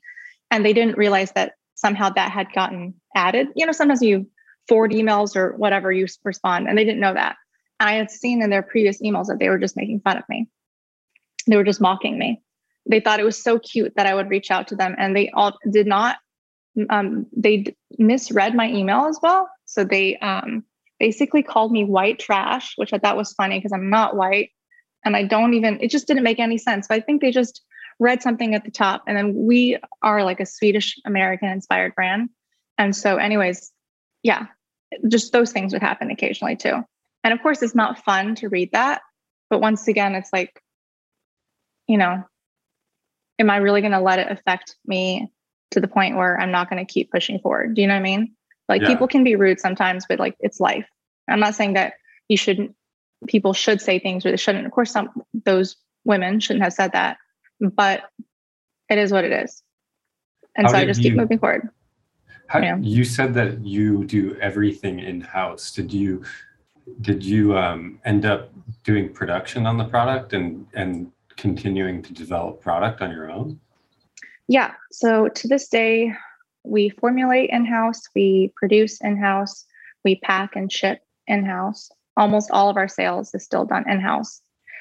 [0.50, 3.48] and they didn't realize that somehow that had gotten added.
[3.54, 4.26] You know, sometimes you
[4.68, 7.36] forward emails or whatever you respond, and they didn't know that.
[7.80, 10.48] I had seen in their previous emails that they were just making fun of me.
[11.46, 12.42] They were just mocking me.
[12.88, 15.30] They thought it was so cute that I would reach out to them, and they
[15.30, 16.16] all did not.
[16.90, 19.48] Um, they misread my email as well.
[19.64, 20.64] So they um,
[21.00, 24.50] basically called me white trash, which I thought was funny because I'm not white,
[25.04, 25.80] and I don't even.
[25.80, 26.88] It just didn't make any sense.
[26.88, 27.62] But I think they just
[27.98, 32.30] read something at the top, and then we are like a Swedish American inspired brand,
[32.76, 33.72] and so, anyways,
[34.22, 34.46] yeah,
[35.08, 36.82] just those things would happen occasionally too.
[37.24, 39.02] And of course, it's not fun to read that.
[39.50, 40.62] But once again, it's like,
[41.86, 42.22] you know,
[43.38, 45.32] am I really going to let it affect me
[45.70, 47.74] to the point where I'm not going to keep pushing forward?
[47.74, 48.34] Do you know what I mean?
[48.68, 48.88] Like yeah.
[48.88, 50.86] people can be rude sometimes, but like it's life.
[51.28, 51.94] I'm not saying that
[52.28, 52.74] you shouldn't,
[53.26, 54.66] people should say things or they shouldn't.
[54.66, 57.16] Of course, some those women shouldn't have said that,
[57.60, 58.04] but
[58.88, 59.62] it is what it is.
[60.56, 61.68] And How so I just you, keep moving forward.
[62.48, 62.78] How, yeah.
[62.78, 65.70] You said that you do everything in house.
[65.70, 66.24] Did you
[67.02, 68.50] did you um, end up
[68.84, 73.60] doing production on the product and and continuing to develop product on your own?
[74.48, 74.72] Yeah.
[74.90, 76.14] So to this day,
[76.64, 79.66] we formulate in house, we produce in house,
[80.04, 81.90] we pack and ship in house.
[82.16, 84.40] Almost all of our sales is still done in house.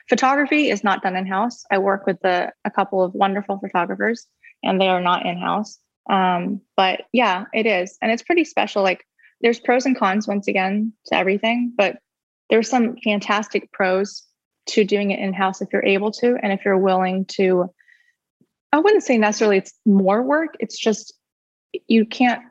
[0.10, 1.66] Photography is not done in house.
[1.70, 4.26] I work with a, a couple of wonderful photographers,
[4.64, 5.80] and they are not in house.
[6.10, 7.98] Um, but yeah, it is.
[8.02, 8.84] And it's pretty special.
[8.84, 9.06] Like
[9.42, 11.98] there's pros and cons once again to everything, but
[12.50, 14.24] there's some fantastic pros
[14.68, 17.74] to doing it in house if you're able to, and if you're willing to.
[18.74, 20.56] I wouldn't say necessarily it's more work.
[20.60, 21.14] It's just
[21.88, 22.42] you can't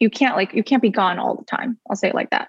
[0.00, 1.78] you can't like you can't be gone all the time.
[1.88, 2.48] I'll say it like that.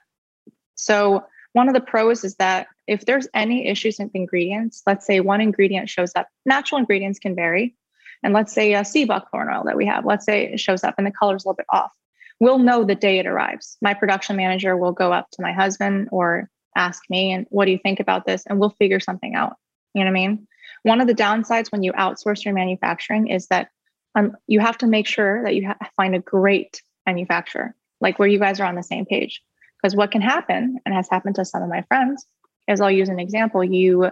[0.76, 5.20] So one of the pros is that if there's any issues with ingredients, let's say
[5.20, 7.76] one ingredient shows up, natural ingredients can vary.
[8.24, 10.96] And let's say a sea buckthorn oil that we have, let's say it shows up
[10.98, 11.92] and the color's a little bit off.
[12.40, 13.78] We'll know the day it arrives.
[13.82, 17.72] My production manager will go up to my husband or ask me, and what do
[17.72, 18.44] you think about this?
[18.46, 19.56] And we'll figure something out.
[19.94, 20.48] You know what I mean?
[20.84, 23.70] One of the downsides when you outsource your manufacturing is that
[24.14, 28.28] um, you have to make sure that you ha- find a great manufacturer, like where
[28.28, 29.42] you guys are on the same page.
[29.82, 32.26] Because what can happen, and has happened to some of my friends,
[32.68, 33.64] is I'll use an example.
[33.64, 34.12] You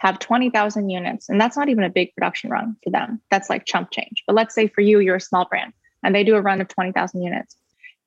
[0.00, 3.20] have 20,000 units, and that's not even a big production run for them.
[3.30, 4.24] That's like chump change.
[4.26, 6.68] But let's say for you, you're a small brand and they do a run of
[6.68, 7.54] 20,000 units,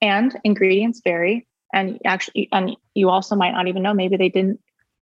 [0.02, 1.48] and ingredients vary.
[1.72, 4.60] And actually, and you also might not even know, maybe they didn't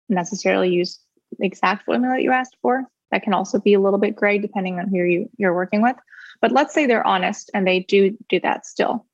[0.09, 0.99] necessarily use
[1.39, 2.83] the exact formula that you asked for.
[3.11, 5.95] That can also be a little bit gray depending on who you, you're working with.
[6.41, 9.05] But let's say they're honest and they do do that still.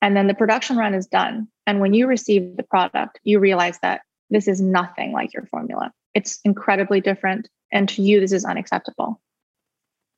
[0.00, 1.46] And then the production run is done.
[1.68, 5.92] And when you receive the product, you realize that this is nothing like your formula
[6.14, 7.48] it's incredibly different.
[7.72, 9.20] And to you, this is unacceptable.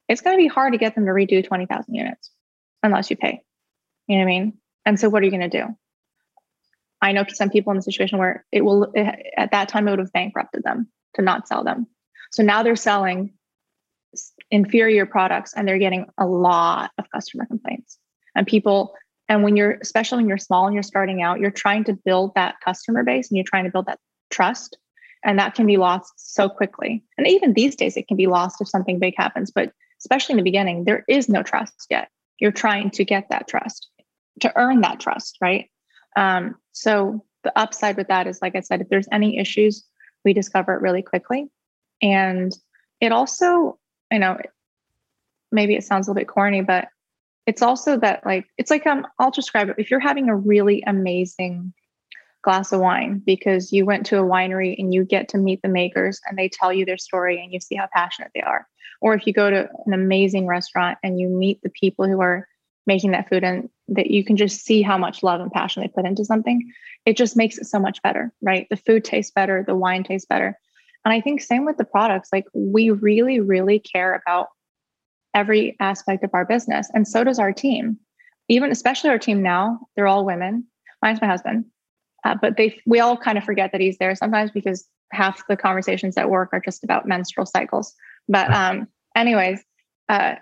[0.08, 2.30] It's going to be hard to get them to redo 20,000 units
[2.82, 3.40] unless you pay.
[4.06, 4.58] You know what I mean?
[4.84, 5.66] And so, what are you going to do?
[7.00, 9.90] I know some people in the situation where it will, it, at that time, it
[9.90, 11.86] would have bankrupted them to not sell them.
[12.32, 13.34] So now they're selling
[14.50, 17.98] inferior products and they're getting a lot of customer complaints.
[18.34, 18.94] And people,
[19.28, 22.34] and when you're, especially when you're small and you're starting out, you're trying to build
[22.34, 23.98] that customer base and you're trying to build that
[24.30, 24.78] trust
[25.24, 27.02] and that can be lost so quickly.
[27.16, 30.36] And even these days it can be lost if something big happens but especially in
[30.36, 32.08] the beginning there is no trust yet.
[32.38, 33.88] You're trying to get that trust
[34.40, 35.70] to earn that trust right?
[36.16, 39.84] Um, so the upside with that is like i said if there's any issues
[40.24, 41.50] we discover it really quickly.
[42.02, 42.52] And
[43.00, 43.78] it also
[44.12, 44.38] you know
[45.50, 46.88] maybe it sounds a little bit corny but
[47.46, 49.76] it's also that like it's like um, i'll describe it.
[49.78, 51.72] If you're having a really amazing
[52.44, 55.68] glass of wine because you went to a winery and you get to meet the
[55.68, 58.68] makers and they tell you their story and you see how passionate they are.
[59.00, 62.46] Or if you go to an amazing restaurant and you meet the people who are
[62.86, 65.88] making that food and that you can just see how much love and passion they
[65.88, 66.70] put into something,
[67.06, 68.66] it just makes it so much better, right?
[68.68, 70.58] The food tastes better, the wine tastes better.
[71.04, 74.48] And I think same with the products, like we really, really care about
[75.34, 76.90] every aspect of our business.
[76.94, 77.98] And so does our team.
[78.48, 80.66] Even especially our team now, they're all women.
[81.02, 81.64] Mine's my husband
[82.24, 85.56] Uh, but they, we all kind of forget that he's there sometimes because half the
[85.56, 87.94] conversations at work are just about menstrual cycles.
[88.28, 89.62] But um, anyways,
[90.08, 90.36] uh,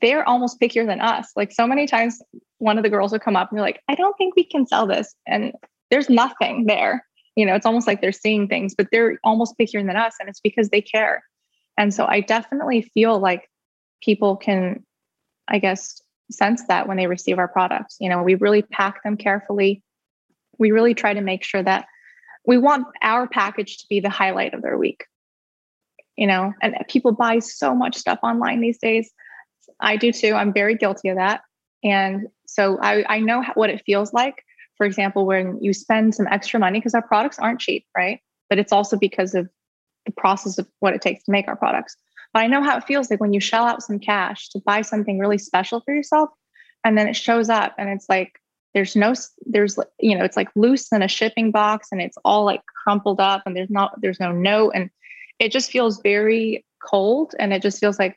[0.00, 1.30] they're almost pickier than us.
[1.36, 2.22] Like so many times,
[2.58, 4.66] one of the girls would come up and be like, "I don't think we can
[4.66, 5.52] sell this," and
[5.90, 7.04] there's nothing there.
[7.36, 10.28] You know, it's almost like they're seeing things, but they're almost pickier than us, and
[10.28, 11.22] it's because they care.
[11.76, 13.48] And so I definitely feel like
[14.02, 14.84] people can,
[15.48, 17.96] I guess, sense that when they receive our products.
[18.00, 19.82] You know, we really pack them carefully.
[20.58, 21.86] We really try to make sure that
[22.46, 25.04] we want our package to be the highlight of their week.
[26.16, 29.10] You know, and people buy so much stuff online these days.
[29.80, 30.34] I do too.
[30.34, 31.40] I'm very guilty of that.
[31.82, 34.44] And so I, I know what it feels like.
[34.76, 38.20] For example, when you spend some extra money, because our products aren't cheap, right?
[38.48, 39.48] But it's also because of
[40.06, 41.96] the process of what it takes to make our products.
[42.32, 44.82] But I know how it feels like when you shell out some cash to buy
[44.82, 46.30] something really special for yourself,
[46.84, 48.40] and then it shows up and it's like
[48.74, 49.14] there's no
[49.46, 53.20] there's you know it's like loose in a shipping box and it's all like crumpled
[53.20, 54.90] up and there's not there's no note and
[55.38, 58.16] it just feels very cold and it just feels like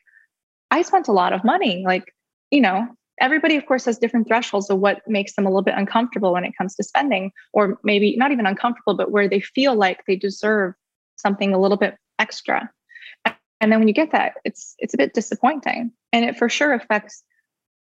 [0.70, 1.82] I spent a lot of money.
[1.86, 2.14] Like,
[2.50, 2.86] you know,
[3.20, 6.44] everybody of course has different thresholds of what makes them a little bit uncomfortable when
[6.44, 10.14] it comes to spending or maybe not even uncomfortable but where they feel like they
[10.14, 10.72] deserve
[11.16, 12.70] something a little bit extra
[13.24, 16.72] and then when you get that it's it's a bit disappointing and it for sure
[16.72, 17.24] affects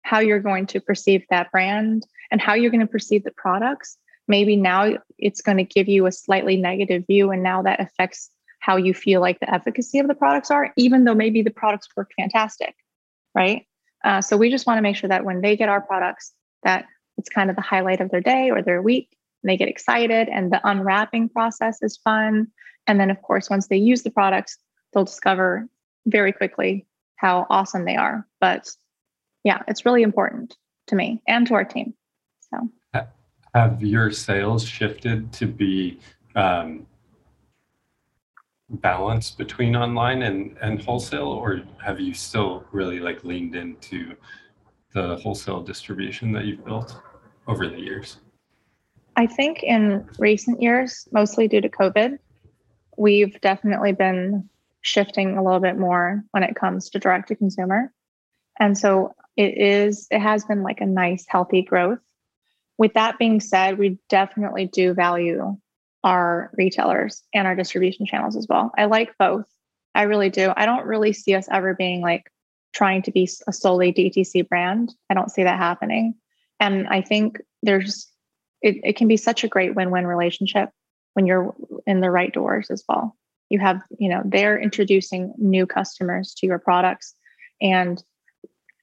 [0.03, 3.97] how you're going to perceive that brand and how you're going to perceive the products.
[4.27, 8.29] Maybe now it's going to give you a slightly negative view and now that affects
[8.59, 11.89] how you feel like the efficacy of the products are even though maybe the products
[11.97, 12.75] work fantastic
[13.35, 13.65] right?
[14.03, 16.85] Uh, so we just want to make sure that when they get our products that
[17.17, 20.29] it's kind of the highlight of their day or their week and they get excited
[20.29, 22.47] and the unwrapping process is fun.
[22.87, 24.57] And then of course once they use the products
[24.93, 25.67] they'll discover
[26.05, 26.85] very quickly
[27.15, 28.27] how awesome they are.
[28.41, 28.69] But
[29.43, 30.55] yeah, it's really important
[30.87, 31.93] to me and to our team.
[32.41, 32.69] So,
[33.53, 35.99] have your sales shifted to be
[36.35, 36.87] um,
[38.69, 44.15] balanced between online and, and wholesale, or have you still really like leaned into
[44.93, 46.99] the wholesale distribution that you've built
[47.47, 48.17] over the years?
[49.15, 52.17] I think in recent years, mostly due to COVID,
[52.97, 54.49] we've definitely been
[54.81, 57.93] shifting a little bit more when it comes to direct to consumer.
[58.59, 61.99] And so it is, it has been like a nice, healthy growth.
[62.77, 65.57] With that being said, we definitely do value
[66.03, 68.71] our retailers and our distribution channels as well.
[68.77, 69.45] I like both.
[69.95, 70.51] I really do.
[70.55, 72.29] I don't really see us ever being like
[72.73, 74.93] trying to be a solely DTC brand.
[75.09, 76.15] I don't see that happening.
[76.59, 78.07] And I think there's,
[78.61, 80.69] it, it can be such a great win win relationship
[81.13, 83.15] when you're in the right doors as well
[83.53, 87.13] you have you know they're introducing new customers to your products
[87.61, 88.03] and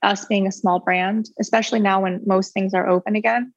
[0.03, 3.53] us being a small brand especially now when most things are open again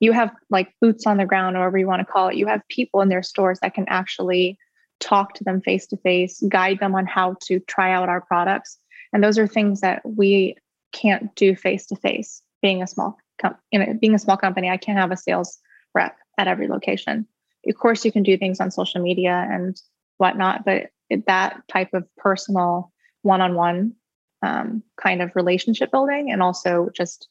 [0.00, 2.46] you have like boots on the ground or whatever you want to call it you
[2.46, 4.58] have people in their stores that can actually
[5.00, 8.78] talk to them face to face guide them on how to try out our products
[9.12, 10.56] and those are things that we
[10.92, 14.68] can't do face to face being a small com- you know, being a small company
[14.68, 15.58] i can't have a sales
[15.94, 17.26] rep at every location
[17.66, 19.80] of course you can do things on social media and
[20.18, 20.64] whatnot.
[20.64, 20.90] But
[21.26, 23.94] that type of personal one-on-one
[24.42, 27.28] um, kind of relationship building and also just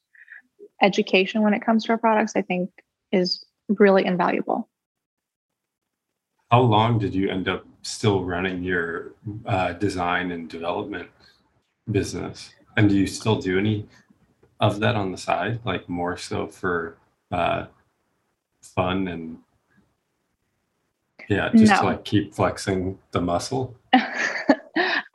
[0.82, 2.70] education when it comes to our products, I think
[3.12, 4.70] is really invaluable.
[6.52, 9.13] How long did you end up still running your
[9.46, 11.10] uh, design and development
[11.91, 12.52] business?
[12.78, 13.86] And do you still do any
[14.60, 16.98] of that on the side, like more so for
[17.32, 17.65] uh,
[18.62, 19.38] fun and
[21.30, 21.80] yeah, just no.
[21.80, 23.76] to like keep flexing the muscle.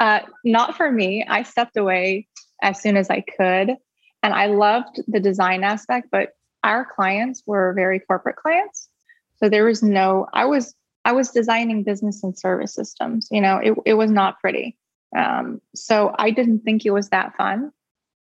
[0.02, 1.24] uh, not for me.
[1.28, 2.26] I stepped away
[2.60, 3.76] as soon as I could,
[4.24, 6.30] and I loved the design aspect, but
[6.64, 8.88] our clients were very corporate clients,
[9.36, 10.26] so there was no.
[10.32, 10.74] I was
[11.04, 13.28] I was designing business and service systems.
[13.30, 14.76] You know, it it was not pretty.
[15.16, 17.70] Um, so I didn't think it was that fun,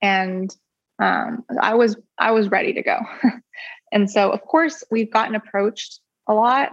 [0.01, 0.49] and
[0.97, 2.97] um, I was I was ready to go.
[3.91, 6.71] and so, of course, we've gotten approached a lot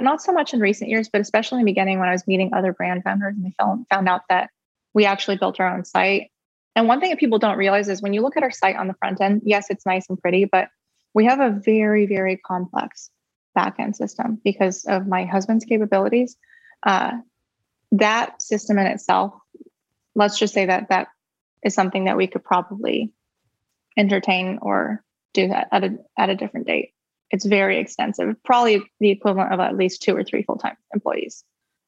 [0.00, 2.52] not so much in recent years, but especially in the beginning when I was meeting
[2.54, 4.50] other brand founders and they found, found out that
[4.94, 6.30] we actually built our own site.
[6.74, 8.88] And one thing that people don't realize is when you look at our site on
[8.88, 10.68] the front end, yes, it's nice and pretty, but
[11.14, 13.10] we have a very, very complex
[13.56, 16.36] backend system because of my husband's capabilities.
[16.82, 17.12] Uh,
[17.92, 19.32] that system in itself,
[20.14, 21.08] let's just say that that
[21.64, 23.12] is something that we could probably
[23.96, 25.02] entertain or
[25.32, 26.90] do that at a, at a different date
[27.30, 31.44] it's very extensive, probably the equivalent of at least two or three full time employees.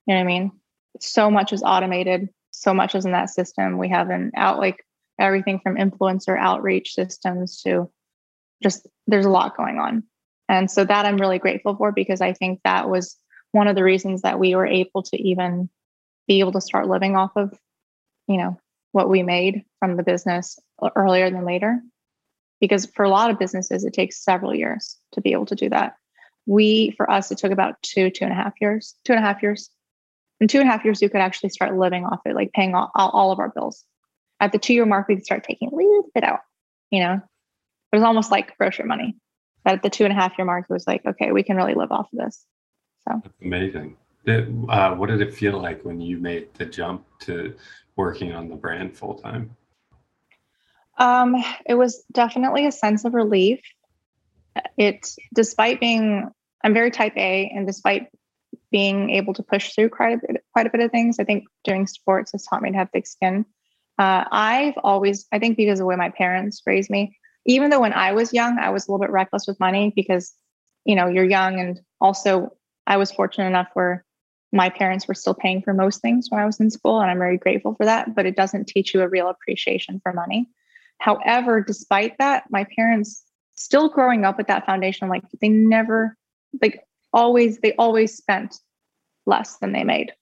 [0.07, 0.53] You know what I mean?
[1.01, 3.79] So much is automated, so much is in that system.
[3.79, 4.85] We have an out like
[5.19, 7.91] everything from influencer outreach systems to
[8.63, 10.05] just there's a lot going on.
[10.49, 13.17] And so that I'm really grateful for because I think that was
[13.53, 15.69] one of the reasons that we were able to even
[16.27, 17.57] be able to start living off of,
[18.27, 18.59] you know,
[18.93, 20.59] what we made from the business
[20.97, 21.81] earlier than later.
[22.61, 25.69] Because for a lot of businesses, it takes several years to be able to do
[25.71, 25.95] that.
[26.47, 29.27] We, for us, it took about two, two and a half years, two and a
[29.27, 29.71] half years.
[30.41, 32.75] In two and a half years, you could actually start living off it, like paying
[32.75, 33.85] all, all of our bills.
[34.41, 36.41] At the two year mark, we could start taking a little bit out,
[36.91, 37.21] you know,
[37.93, 39.17] it was almost like grocery money.
[39.65, 41.57] But at the two and a half year mark, it was like, okay, we can
[41.57, 42.45] really live off of this.
[43.07, 43.97] So That's amazing.
[44.27, 47.55] Uh, what did it feel like when you made the jump to
[47.97, 49.57] working on the brand full time?
[50.99, 53.61] Um, it was definitely a sense of relief.
[54.77, 56.29] It, despite being,
[56.65, 58.09] I'm very type A, and despite
[58.71, 61.45] being able to push through quite a bit, quite a bit of things, I think
[61.65, 63.47] doing sports has taught me to have thick skin.
[63.99, 67.81] Uh, I've always, I think, because of the way my parents raised me, even though
[67.81, 70.35] when I was young, I was a little bit reckless with money because,
[70.85, 74.05] you know, you're young, and also I was fortunate enough where
[74.53, 77.19] my parents were still paying for most things when I was in school, and I'm
[77.19, 78.15] very grateful for that.
[78.15, 80.49] But it doesn't teach you a real appreciation for money.
[80.99, 83.25] However, despite that, my parents
[83.55, 86.17] still growing up with that foundation, like they never,
[86.63, 86.81] like
[87.13, 88.57] always, they always spent
[89.27, 90.13] less than they made.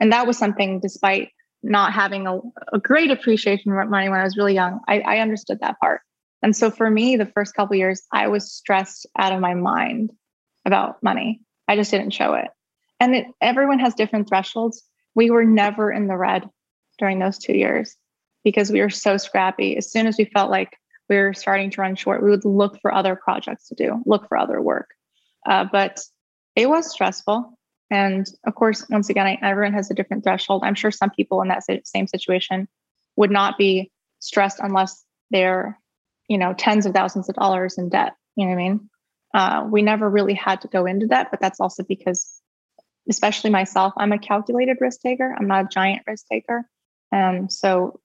[0.00, 1.30] And that was something, despite
[1.62, 2.40] not having a,
[2.72, 6.02] a great appreciation for money when I was really young, I, I understood that part.
[6.42, 10.12] And so for me, the first couple years, I was stressed out of my mind
[10.66, 11.40] about money.
[11.68, 12.48] I just didn't show it.
[13.00, 14.82] And it, everyone has different thresholds.
[15.14, 16.48] We were never in the red
[16.98, 17.96] during those two years
[18.44, 19.76] because we were so scrappy.
[19.76, 20.76] As soon as we felt like
[21.08, 24.28] we were starting to run short, we would look for other projects to do, look
[24.28, 24.90] for other work.
[25.46, 26.00] Uh, but
[26.54, 27.58] it was stressful.
[27.90, 30.62] And of course, once again, I, everyone has a different threshold.
[30.64, 32.68] I'm sure some people in that same situation
[33.16, 33.90] would not be
[34.20, 35.78] stressed unless they're,
[36.28, 38.14] you know, tens of thousands of dollars in debt.
[38.36, 38.90] You know what I mean?
[39.34, 42.40] Uh, we never really had to go into that, but that's also because,
[43.10, 45.34] especially myself, I'm a calculated risk taker.
[45.36, 46.64] I'm not a giant risk taker.
[47.12, 48.00] And so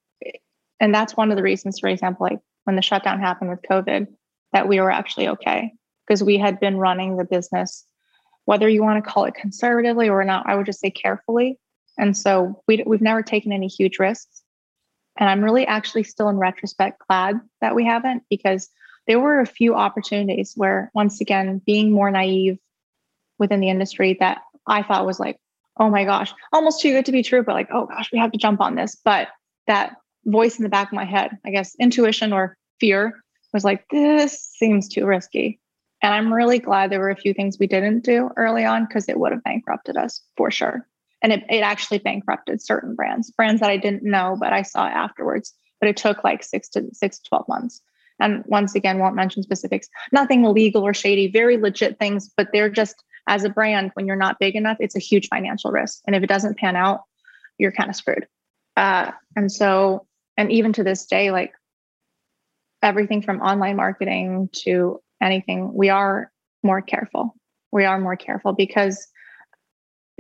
[0.80, 4.08] and that's one of the reasons, for example, like when the shutdown happened with COVID,
[4.54, 5.74] that we were actually okay
[6.08, 7.86] because we had been running the business,
[8.46, 11.60] whether you want to call it conservatively or not, I would just say carefully.
[11.98, 14.42] And so we, we've never taken any huge risks.
[15.18, 18.70] And I'm really actually still in retrospect glad that we haven't because
[19.06, 22.58] there were a few opportunities where, once again, being more naive
[23.38, 25.38] within the industry that I thought was like,
[25.78, 28.32] oh my gosh, almost too good to be true, but like, oh gosh, we have
[28.32, 28.98] to jump on this.
[29.04, 29.30] But
[29.68, 33.22] that voice in the back of my head, I guess intuition or fear
[33.53, 35.59] was like, this seems too risky.
[36.01, 39.09] And I'm really glad there were a few things we didn't do early on because
[39.09, 40.88] it would have bankrupted us for sure.
[41.22, 44.86] And it, it actually bankrupted certain brands, brands that I didn't know, but I saw
[44.86, 45.53] afterwards.
[45.82, 47.82] But it took like six to six to 12 months.
[48.22, 52.70] And once again, won't mention specifics, nothing illegal or shady, very legit things, but they're
[52.70, 56.01] just as a brand, when you're not big enough, it's a huge financial risk.
[56.05, 57.03] And if it doesn't pan out,
[57.59, 58.28] you're kind of screwed.
[58.76, 60.07] Uh, and so
[60.40, 61.52] and even to this day like
[62.82, 66.32] everything from online marketing to anything we are
[66.64, 67.36] more careful.
[67.72, 69.06] We are more careful because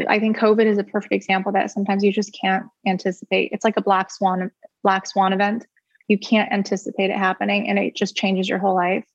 [0.07, 3.51] i think covid is a perfect example that sometimes you just can't anticipate.
[3.53, 4.51] It's like a black swan
[4.83, 5.65] black swan event.
[6.09, 9.05] You can't anticipate it happening and it just changes your whole life.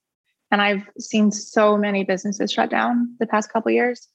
[0.50, 4.08] And i've seen so many businesses shut down the past couple years.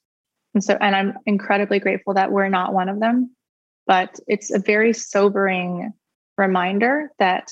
[0.55, 3.35] And so and i'm incredibly grateful that we're not one of them.
[3.85, 5.93] But it's a very sobering
[6.39, 7.51] reminder that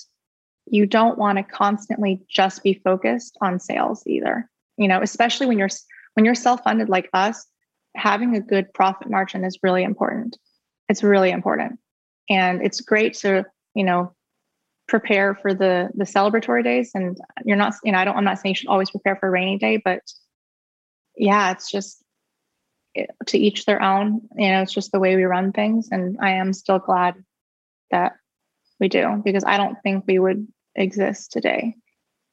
[0.69, 4.49] you don't want to constantly just be focused on sales either.
[4.77, 5.69] You know, especially when you're
[6.13, 7.45] when you're self-funded like us,
[7.95, 10.37] having a good profit margin is really important.
[10.89, 11.79] It's really important.
[12.29, 14.13] And it's great to, you know,
[14.87, 18.39] prepare for the the celebratory days and you're not you know, I don't I'm not
[18.39, 20.01] saying you should always prepare for a rainy day, but
[21.15, 22.03] yeah, it's just
[22.93, 24.21] it, to each their own.
[24.35, 27.15] You know, it's just the way we run things and I am still glad
[27.91, 28.13] that
[28.79, 31.75] we do because I don't think we would exist today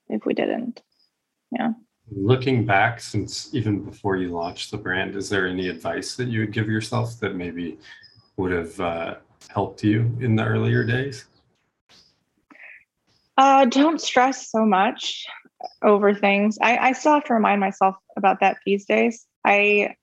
[0.09, 0.83] if we didn't.
[1.51, 1.73] Yeah.
[2.11, 6.41] Looking back, since even before you launched the brand, is there any advice that you
[6.41, 7.79] would give yourself that maybe
[8.37, 9.15] would have uh,
[9.49, 11.25] helped you in the earlier days?
[13.37, 15.27] Uh, don't stress so much
[15.83, 16.59] over things.
[16.61, 19.27] I, I still have to remind myself about that these days.
[19.45, 19.97] I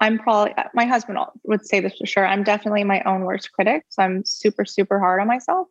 [0.00, 2.26] I'm probably my husband would say this for sure.
[2.26, 3.84] I'm definitely my own worst critic.
[3.88, 5.66] So I'm super, super hard on myself.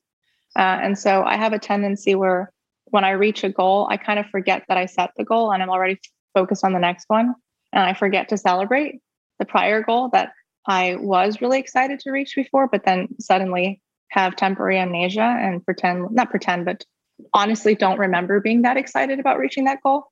[0.56, 2.52] Uh, and so I have a tendency where
[2.86, 5.62] when I reach a goal, I kind of forget that I set the goal and
[5.62, 6.00] I'm already
[6.34, 7.36] focused on the next one.
[7.74, 9.00] And I forget to celebrate
[9.40, 10.32] the prior goal that
[10.68, 16.12] I was really excited to reach before, but then suddenly have temporary amnesia and pretend,
[16.12, 16.86] not pretend, but
[17.34, 20.06] honestly don't remember being that excited about reaching that goal.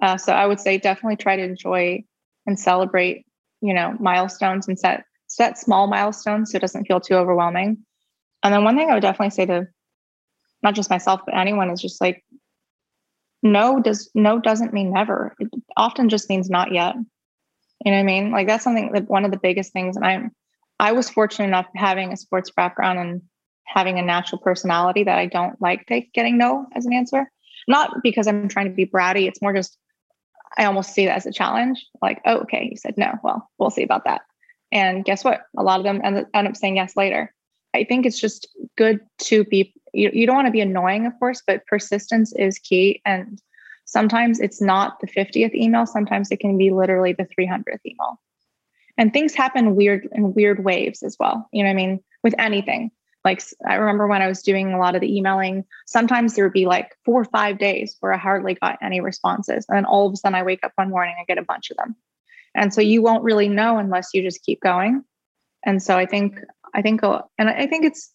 [0.00, 2.04] Uh, so I would say definitely try to enjoy
[2.46, 3.26] and celebrate,
[3.62, 7.78] you know, milestones and set set small milestones so it doesn't feel too overwhelming.
[8.42, 9.68] And then one thing I would definitely say to
[10.62, 12.22] not just myself but anyone is just like
[13.42, 15.34] no does no doesn't mean never.
[15.38, 16.94] It often just means not yet.
[17.84, 18.30] You know what I mean?
[18.30, 19.96] Like that's something that one of the biggest things.
[19.96, 20.32] And I'm
[20.78, 23.22] I was fortunate enough having a sports background and
[23.66, 27.30] having a natural personality that I don't like take, getting no as an answer.
[27.68, 29.28] Not because I'm trying to be bratty.
[29.28, 29.78] It's more just
[30.56, 31.84] I almost see that as a challenge.
[32.00, 33.14] Like, oh, okay, you said no.
[33.22, 34.22] Well, we'll see about that.
[34.70, 35.42] And guess what?
[35.56, 37.32] A lot of them end, end up saying yes later.
[37.74, 41.18] I think it's just good to be, you, you don't want to be annoying, of
[41.18, 43.00] course, but persistence is key.
[43.04, 43.40] And
[43.84, 48.20] sometimes it's not the 50th email, sometimes it can be literally the 300th email.
[48.98, 51.48] And things happen weird in weird waves as well.
[51.52, 52.00] You know what I mean?
[52.22, 52.90] With anything.
[53.24, 56.52] Like I remember when I was doing a lot of the emailing, sometimes there would
[56.52, 59.64] be like four or five days where I hardly got any responses.
[59.68, 61.70] And then all of a sudden I wake up one morning and get a bunch
[61.70, 61.94] of them.
[62.54, 65.04] And so you won't really know unless you just keep going.
[65.64, 66.40] And so I think,
[66.74, 68.12] I think, and I think it's,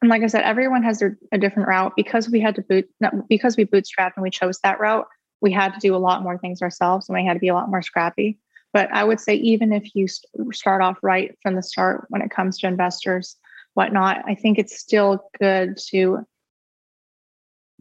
[0.00, 2.88] and like I said, everyone has their, a different route because we had to boot,
[3.28, 5.06] because we bootstrapped and we chose that route.
[5.40, 7.54] We had to do a lot more things ourselves and we had to be a
[7.54, 8.38] lot more scrappy.
[8.72, 10.06] But I would say, even if you
[10.52, 13.36] start off right from the start when it comes to investors,
[13.74, 16.26] whatnot, I think it's still good to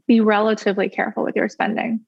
[0.08, 2.02] be relatively careful with your spending.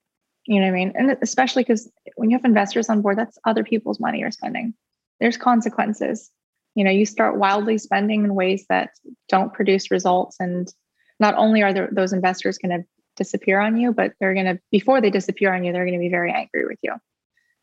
[0.45, 0.93] You know what I mean?
[0.95, 4.73] And especially because when you have investors on board, that's other people's money you're spending.
[5.19, 6.29] There's consequences.
[6.75, 8.89] You know, you start wildly spending in ways that
[9.29, 10.37] don't produce results.
[10.39, 10.71] And
[11.19, 14.59] not only are there, those investors going to disappear on you, but they're going to,
[14.71, 16.93] before they disappear on you, they're going to be very angry with you.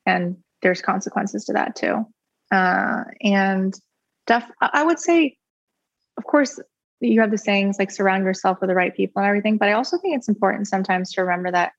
[0.06, 2.06] And there's consequences to that too.
[2.50, 3.74] Uh, and
[4.26, 5.36] def- I would say
[6.16, 6.60] of course,
[7.00, 9.58] you have the sayings like surround yourself with the right people and everything.
[9.58, 11.72] But I also think it's important sometimes to remember that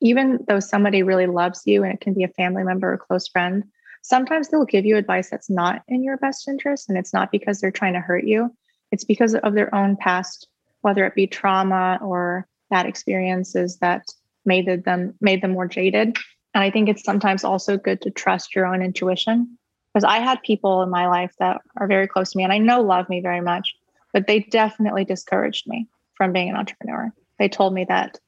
[0.00, 3.28] even though somebody really loves you and it can be a family member or close
[3.28, 3.64] friend,
[4.02, 6.88] sometimes they'll give you advice that's not in your best interest.
[6.88, 8.54] And it's not because they're trying to hurt you,
[8.90, 10.48] it's because of their own past,
[10.80, 14.06] whether it be trauma or bad experiences that
[14.44, 16.16] made them made them more jaded.
[16.54, 19.58] And I think it's sometimes also good to trust your own intuition.
[19.92, 22.58] Because I had people in my life that are very close to me and I
[22.58, 23.74] know love me very much,
[24.12, 27.12] but they definitely discouraged me from being an entrepreneur.
[27.38, 28.18] They told me that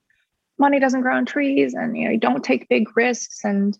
[0.58, 3.76] money doesn't grow on trees and you know you don't take big risks and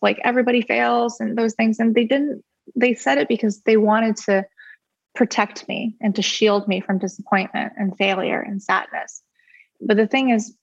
[0.00, 4.16] like everybody fails and those things and they didn't they said it because they wanted
[4.16, 4.44] to
[5.14, 9.22] protect me and to shield me from disappointment and failure and sadness
[9.80, 10.54] but the thing is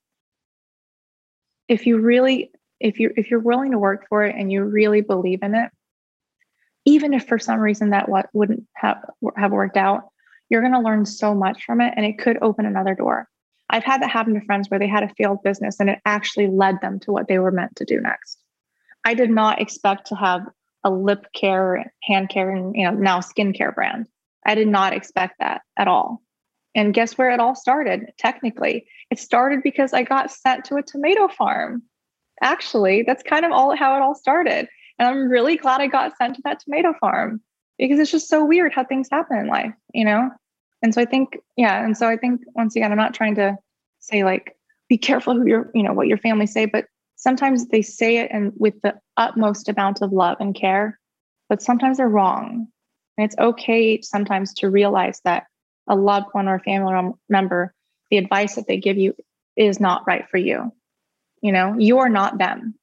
[1.67, 5.01] if you really if you if you're willing to work for it and you really
[5.01, 5.69] believe in it
[6.85, 8.97] even if for some reason that what wouldn't have
[9.35, 10.05] have worked out
[10.53, 13.27] you're going to learn so much from it and it could open another door.
[13.71, 16.45] I've had that happen to friends where they had a failed business and it actually
[16.45, 18.37] led them to what they were meant to do next.
[19.03, 20.41] I did not expect to have
[20.83, 24.07] a lip care, hand care, and you know now skincare brand.
[24.45, 26.21] I did not expect that at all.
[26.75, 28.11] And guess where it all started?
[28.19, 31.81] Technically, it started because I got sent to a tomato farm.
[32.41, 34.67] Actually, that's kind of all how it all started.
[34.99, 37.41] And I'm really glad I got sent to that tomato farm
[37.77, 40.29] because it's just so weird how things happen in life, you know?
[40.83, 43.57] And so i think yeah and so i think once again i'm not trying to
[43.99, 44.55] say like
[44.89, 48.29] be careful who your you know what your family say but sometimes they say it
[48.31, 50.99] and with the utmost amount of love and care
[51.53, 52.67] but sometimes they're wrong.
[53.15, 55.45] And it's okay sometimes to realize that
[55.87, 57.75] a loved one or a family member
[58.09, 59.13] the advice that they give you
[59.55, 60.71] is not right for you.
[61.41, 62.73] You know you are not them.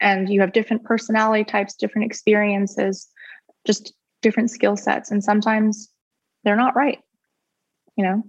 [0.00, 3.06] And you have different personality types different experiences
[3.66, 5.10] just different skill sets.
[5.10, 5.89] And sometimes
[6.44, 7.00] they're not right
[7.96, 8.22] you know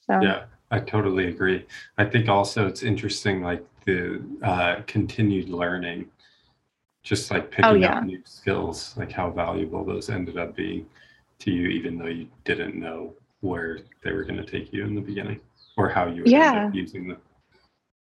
[0.00, 1.64] so yeah i totally agree
[1.98, 6.06] i think also it's interesting like the uh, continued learning
[7.04, 7.98] just like picking oh, yeah.
[7.98, 10.84] up new skills like how valuable those ended up being
[11.38, 14.94] to you even though you didn't know where they were going to take you in
[14.94, 15.38] the beginning
[15.76, 16.70] or how you yeah.
[16.72, 17.18] using them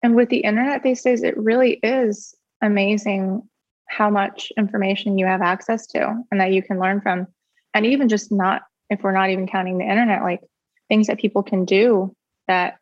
[0.05, 3.43] and with the internet these days it really is amazing
[3.89, 7.27] how much information you have access to and that you can learn from
[7.75, 10.41] and even just not if we're not even counting the internet, like
[10.89, 12.15] things that people can do
[12.49, 12.79] that,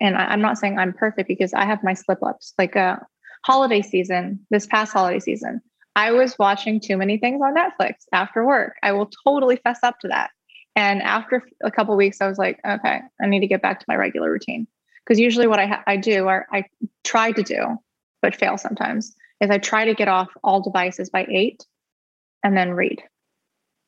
[0.00, 2.80] and I, am not saying I'm perfect because I have my slip ups, like a
[2.80, 2.96] uh,
[3.44, 5.60] holiday season, this past holiday season,
[5.94, 8.76] I was watching too many things on Netflix after work.
[8.82, 10.30] I will totally fess up to that.
[10.74, 13.86] And after a couple weeks, I was like, okay, I need to get back to
[13.88, 14.66] my regular routine.
[15.04, 16.64] Because usually, what I ha- I do, or I
[17.04, 17.76] try to do,
[18.22, 21.66] but fail sometimes, is I try to get off all devices by eight,
[22.42, 23.02] and then read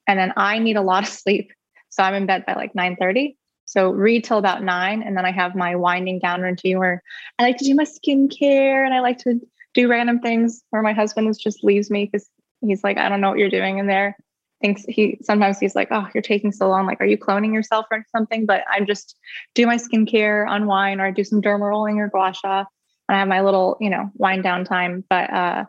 [0.07, 1.53] and then I need a lot of sleep.
[1.91, 3.37] So I'm in bed by like 9 30.
[3.67, 5.03] So read till about nine.
[5.03, 7.03] And then I have my winding down routine where
[7.39, 9.41] I like to do my skincare and I like to
[9.75, 12.29] do random things where my husband is just leaves me because
[12.61, 14.17] he's like, I don't know what you're doing in there.
[14.61, 16.87] Thinks he sometimes he's like, Oh, you're taking so long.
[16.87, 18.47] Like, are you cloning yourself or something?
[18.47, 19.17] But I just
[19.55, 22.65] do my skincare, unwind, or I do some derma rolling or gua sha.
[23.09, 25.05] And I have my little, you know, wind down time.
[25.11, 25.65] But uh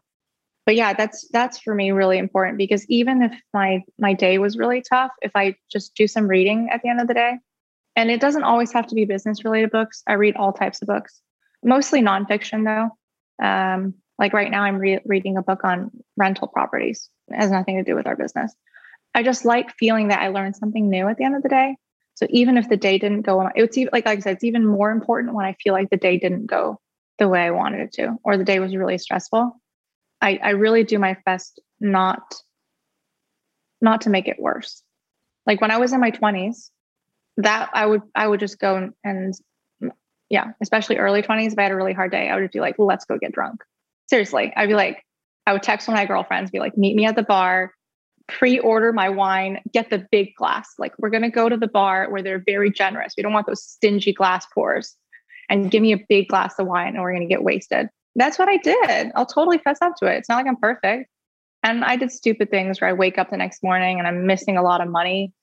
[0.65, 4.57] but yeah, that's that's for me really important because even if my my day was
[4.57, 7.37] really tough, if I just do some reading at the end of the day,
[7.95, 10.03] and it doesn't always have to be business related books.
[10.07, 11.21] I read all types of books,
[11.63, 13.45] mostly nonfiction though.
[13.45, 17.09] Um, like right now, I'm re- reading a book on rental properties.
[17.27, 18.53] It has nothing to do with our business.
[19.13, 21.75] I just like feeling that I learned something new at the end of the day.
[22.15, 24.65] So even if the day didn't go, it's even like, like I said, it's even
[24.65, 26.79] more important when I feel like the day didn't go
[27.17, 29.59] the way I wanted it to, or the day was really stressful.
[30.25, 32.35] I, I really do my best not
[33.79, 34.81] not to make it worse.
[35.45, 36.71] Like when I was in my 20s,
[37.37, 39.91] that I would I would just go and, and
[40.29, 42.75] yeah, especially early 20s, if I had a really hard day, I would be like,
[42.79, 43.61] let's go get drunk.
[44.07, 44.51] Seriously.
[44.55, 45.05] I'd be like,
[45.45, 47.71] I would text one of my girlfriends, be like, meet me at the bar,
[48.27, 50.73] pre-order my wine, get the big glass.
[50.79, 53.13] Like we're gonna go to the bar where they're very generous.
[53.15, 54.95] We don't want those stingy glass pours.
[55.51, 57.89] And give me a big glass of wine and we're gonna get wasted.
[58.15, 59.11] That's what I did.
[59.15, 60.17] I'll totally fess up to it.
[60.17, 61.09] It's not like I'm perfect.
[61.63, 64.55] And I did stupid things where I wake up the next morning and I'm missing
[64.57, 65.33] a lot of money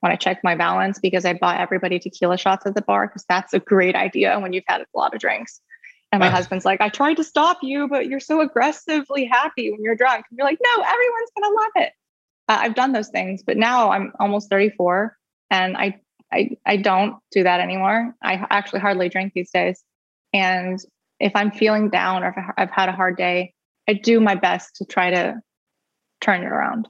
[0.00, 3.24] when I check my balance because I bought everybody tequila shots at the bar because
[3.28, 5.60] that's a great idea when you've had a lot of drinks.
[6.12, 9.80] And my husband's like, I tried to stop you, but you're so aggressively happy when
[9.82, 10.26] you're drunk.
[10.30, 11.92] And you're like, no, everyone's gonna love it.
[12.48, 15.16] Uh, I've done those things, but now I'm almost 34
[15.50, 18.14] and I, I I don't do that anymore.
[18.22, 19.82] I actually hardly drink these days.
[20.34, 20.78] And
[21.22, 23.54] if I'm feeling down or if I've had a hard day,
[23.88, 25.40] I do my best to try to
[26.20, 26.88] turn it around.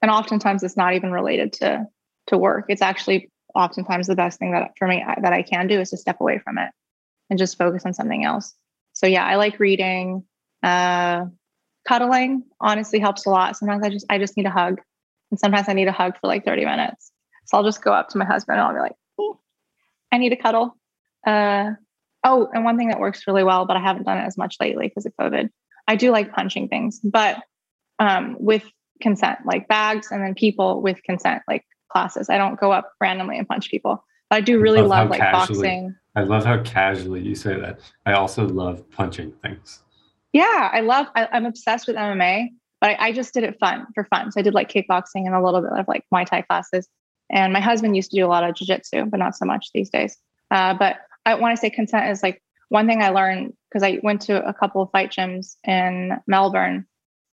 [0.00, 1.86] And oftentimes it's not even related to
[2.28, 2.66] to work.
[2.68, 5.96] It's actually oftentimes the best thing that for me that I can do is to
[5.96, 6.70] step away from it
[7.28, 8.54] and just focus on something else.
[8.92, 10.24] So yeah, I like reading.
[10.62, 11.26] Uh,
[11.86, 13.56] cuddling honestly helps a lot.
[13.56, 14.80] Sometimes I just I just need a hug,
[15.30, 17.10] and sometimes I need a hug for like 30 minutes.
[17.46, 18.96] So I'll just go up to my husband and I'll be like,
[20.12, 20.76] I need a cuddle.
[21.26, 21.72] Uh,
[22.24, 24.56] oh, and one thing that works really well, but I haven't done it as much
[24.60, 25.50] lately because of COVID.
[25.86, 27.42] I do like punching things, but
[27.98, 28.64] um, with
[29.00, 31.64] consent, like bags, and then people with consent, like
[31.94, 32.28] classes.
[32.28, 34.04] I don't go up randomly and punch people.
[34.30, 35.96] But I do really love, love like casually, boxing.
[36.16, 37.80] I love how casually you say that.
[38.06, 39.80] I also love punching things.
[40.32, 41.06] Yeah, I love.
[41.14, 42.48] I, am obsessed with MMA,
[42.80, 44.32] but I, I, just did it fun for fun.
[44.32, 46.88] So I did like kickboxing and a little bit of like Muay Thai classes.
[47.30, 49.90] And my husband used to do a lot of jujitsu, but not so much these
[49.90, 50.16] days.
[50.50, 50.96] Uh, but
[51.26, 54.46] I, want to say consent is like one thing I learned because I went to
[54.46, 56.86] a couple of fight gyms in Melbourne,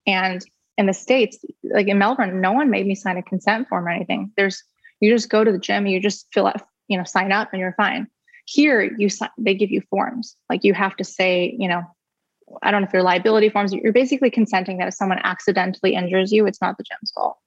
[0.07, 0.45] and
[0.77, 3.89] in the states like in melbourne no one made me sign a consent form or
[3.89, 4.31] anything.
[4.35, 4.63] There's
[4.99, 7.59] you just go to the gym you just fill out you know sign up and
[7.59, 8.07] you're fine.
[8.45, 10.35] Here you they give you forms.
[10.49, 11.83] Like you have to say you know
[12.63, 16.33] i don't know if they're liability forms you're basically consenting that if someone accidentally injures
[16.33, 17.37] you it's not the gym's fault.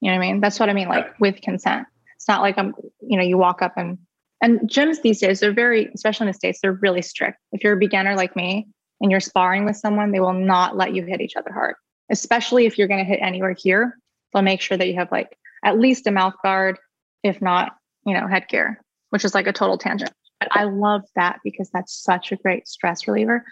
[0.00, 0.40] You know what i mean?
[0.40, 1.86] That's what i mean like with consent.
[2.16, 3.98] It's not like i'm you know you walk up and
[4.42, 7.74] and gyms these days they're very especially in the states they're really strict if you're
[7.74, 8.66] a beginner like me
[9.00, 11.74] and you're sparring with someone they will not let you hit each other hard
[12.12, 13.98] especially if you're going to hit anywhere here.
[14.32, 16.78] They'll make sure that you have like at least a mouth guard,
[17.24, 17.72] if not,
[18.06, 18.80] you know, headgear,
[19.10, 20.12] which is like a total tangent.
[20.38, 23.44] But I love that because that's such a great stress reliever.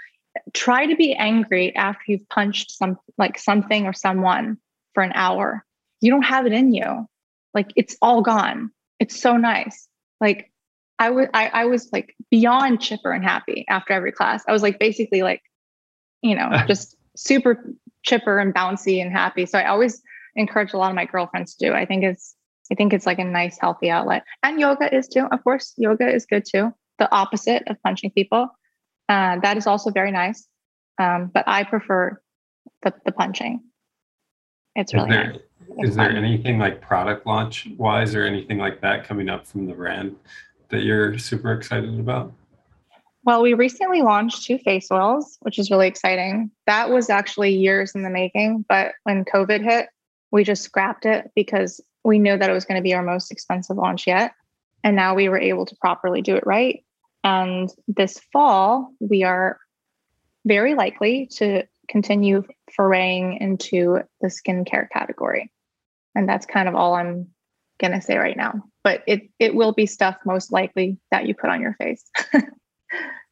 [0.52, 4.58] Try to be angry after you've punched some like something or someone
[4.94, 5.64] for an hour.
[6.00, 7.06] You don't have it in you.
[7.54, 8.70] Like it's all gone.
[8.98, 9.88] It's so nice.
[10.20, 10.49] Like
[11.00, 14.44] I was I, I was like beyond chipper and happy after every class.
[14.46, 15.42] I was like basically like,
[16.22, 17.74] you know, just super
[18.04, 19.46] chipper and bouncy and happy.
[19.46, 20.00] So I always
[20.36, 21.74] encourage a lot of my girlfriends to do.
[21.74, 22.36] I think it's
[22.70, 24.24] I think it's like a nice healthy outlet.
[24.42, 25.26] And yoga is too.
[25.32, 26.72] Of course, yoga is good too.
[26.98, 28.48] The opposite of punching people.
[29.08, 30.46] Uh, that is also very nice.
[30.98, 32.20] Um, but I prefer
[32.82, 33.60] the, the punching.
[34.76, 35.88] It's really is there, nice.
[35.88, 39.72] Is there anything like product launch wise or anything like that coming up from the
[39.72, 40.14] brand
[40.70, 42.32] that you're super excited about?
[43.24, 46.50] Well, we recently launched two face oils, which is really exciting.
[46.66, 49.88] That was actually years in the making, but when COVID hit,
[50.32, 53.30] we just scrapped it because we knew that it was going to be our most
[53.30, 54.32] expensive launch yet.
[54.82, 56.82] And now we were able to properly do it right.
[57.22, 59.58] And this fall, we are
[60.46, 62.44] very likely to continue
[62.74, 65.52] foraying into the skincare category.
[66.14, 67.28] And that's kind of all I'm
[67.80, 68.52] going to say right now.
[68.84, 72.04] But it, it will be stuff most likely that you put on your face.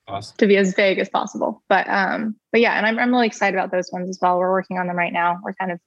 [0.09, 0.37] awesome.
[0.39, 1.63] to be as vague as possible.
[1.69, 4.39] But um, but yeah, and I'm I'm really excited about those ones as well.
[4.39, 5.39] We're working on them right now.
[5.43, 5.81] We're kind of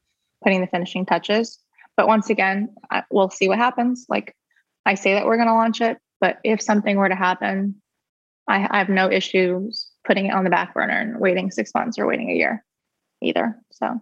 [0.44, 1.60] putting the finishing touches.
[1.98, 4.06] But once again, I, we'll see what happens.
[4.10, 4.36] Like
[4.86, 7.82] I say that we're going to launch it, but if something were to happen,
[8.48, 12.00] I, I have no issues putting it on the back burner and waiting six months
[12.00, 12.64] or waiting a year
[13.22, 13.58] either.
[13.72, 14.02] So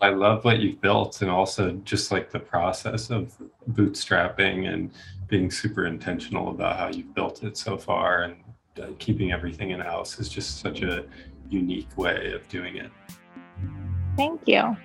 [0.00, 3.36] I love what you've built and also just like the process of
[3.72, 4.92] bootstrapping and
[5.26, 8.36] being super intentional about how you've built it so far and
[8.80, 11.04] uh, keeping everything in house is just such a
[11.50, 12.90] unique way of doing it.
[14.16, 14.76] Thank you.